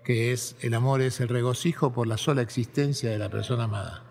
que 0.03 0.33
es 0.33 0.57
el 0.61 0.75
amor 0.75 1.03
es 1.03 1.21
el 1.21 1.29
regocijo 1.29 1.93
por 1.93 2.09
la 2.09 2.17
sola 2.17 2.43
existencia 2.43 3.11
de 3.11 3.19
la 3.19 3.29
persona 3.29 3.63
amada. 3.63 4.08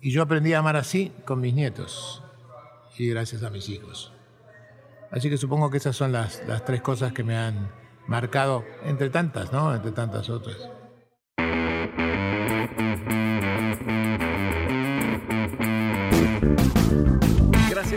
Y 0.00 0.10
yo 0.10 0.22
aprendí 0.22 0.52
a 0.52 0.60
amar 0.60 0.76
así 0.76 1.12
con 1.24 1.40
mis 1.40 1.54
nietos 1.54 2.22
y 2.96 3.08
gracias 3.08 3.42
a 3.42 3.50
mis 3.50 3.68
hijos. 3.68 4.12
Así 5.10 5.30
que 5.30 5.38
supongo 5.38 5.70
que 5.70 5.78
esas 5.78 5.96
son 5.96 6.12
las, 6.12 6.42
tres 6.66 6.82
cosas 6.82 7.12
que 7.12 7.24
me 7.24 7.36
han 7.36 7.70
marcado, 8.06 8.64
entre 8.84 9.10
tantas, 9.10 9.52
¿no? 9.52 9.74
Entre 9.74 9.92
tantas 9.92 10.28
otras. 10.28 10.68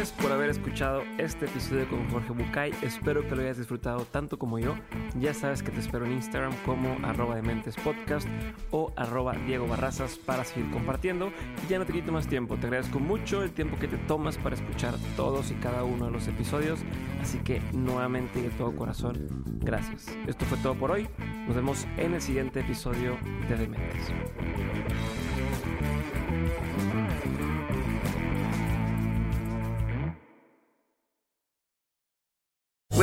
Por 0.01 0.31
haber 0.31 0.49
escuchado 0.49 1.03
este 1.19 1.45
episodio 1.45 1.87
con 1.87 2.09
Jorge 2.09 2.33
Bucay. 2.33 2.73
Espero 2.81 3.21
que 3.21 3.35
lo 3.35 3.43
hayas 3.43 3.59
disfrutado 3.59 4.03
tanto 4.05 4.39
como 4.39 4.57
yo. 4.57 4.75
Ya 5.19 5.35
sabes 5.35 5.61
que 5.61 5.69
te 5.69 5.79
espero 5.79 6.07
en 6.07 6.13
Instagram 6.13 6.53
como 6.65 6.97
arroba 7.05 7.35
de 7.35 7.43
mentes 7.43 7.75
podcast 7.75 8.27
o 8.71 8.91
arroba 8.95 9.33
Diego 9.45 9.67
Barrazas 9.67 10.17
para 10.17 10.43
seguir 10.43 10.71
compartiendo. 10.71 11.31
Ya 11.69 11.77
no 11.77 11.85
te 11.85 11.93
quito 11.93 12.11
más 12.11 12.25
tiempo. 12.25 12.57
Te 12.57 12.65
agradezco 12.65 12.99
mucho 12.99 13.43
el 13.43 13.51
tiempo 13.51 13.77
que 13.77 13.87
te 13.87 13.97
tomas 13.97 14.39
para 14.39 14.55
escuchar 14.55 14.95
todos 15.15 15.51
y 15.51 15.53
cada 15.55 15.83
uno 15.83 16.05
de 16.05 16.11
los 16.11 16.27
episodios. 16.27 16.79
Así 17.21 17.37
que 17.37 17.61
nuevamente 17.71 18.39
y 18.39 18.43
de 18.43 18.49
todo 18.49 18.75
corazón, 18.75 19.43
gracias. 19.59 20.07
Esto 20.25 20.45
fue 20.45 20.57
todo 20.63 20.73
por 20.73 20.89
hoy. 20.89 21.07
Nos 21.45 21.55
vemos 21.55 21.85
en 21.97 22.15
el 22.15 22.21
siguiente 22.23 22.61
episodio 22.61 23.17
de 23.47 23.55
Dementes. 23.55 24.11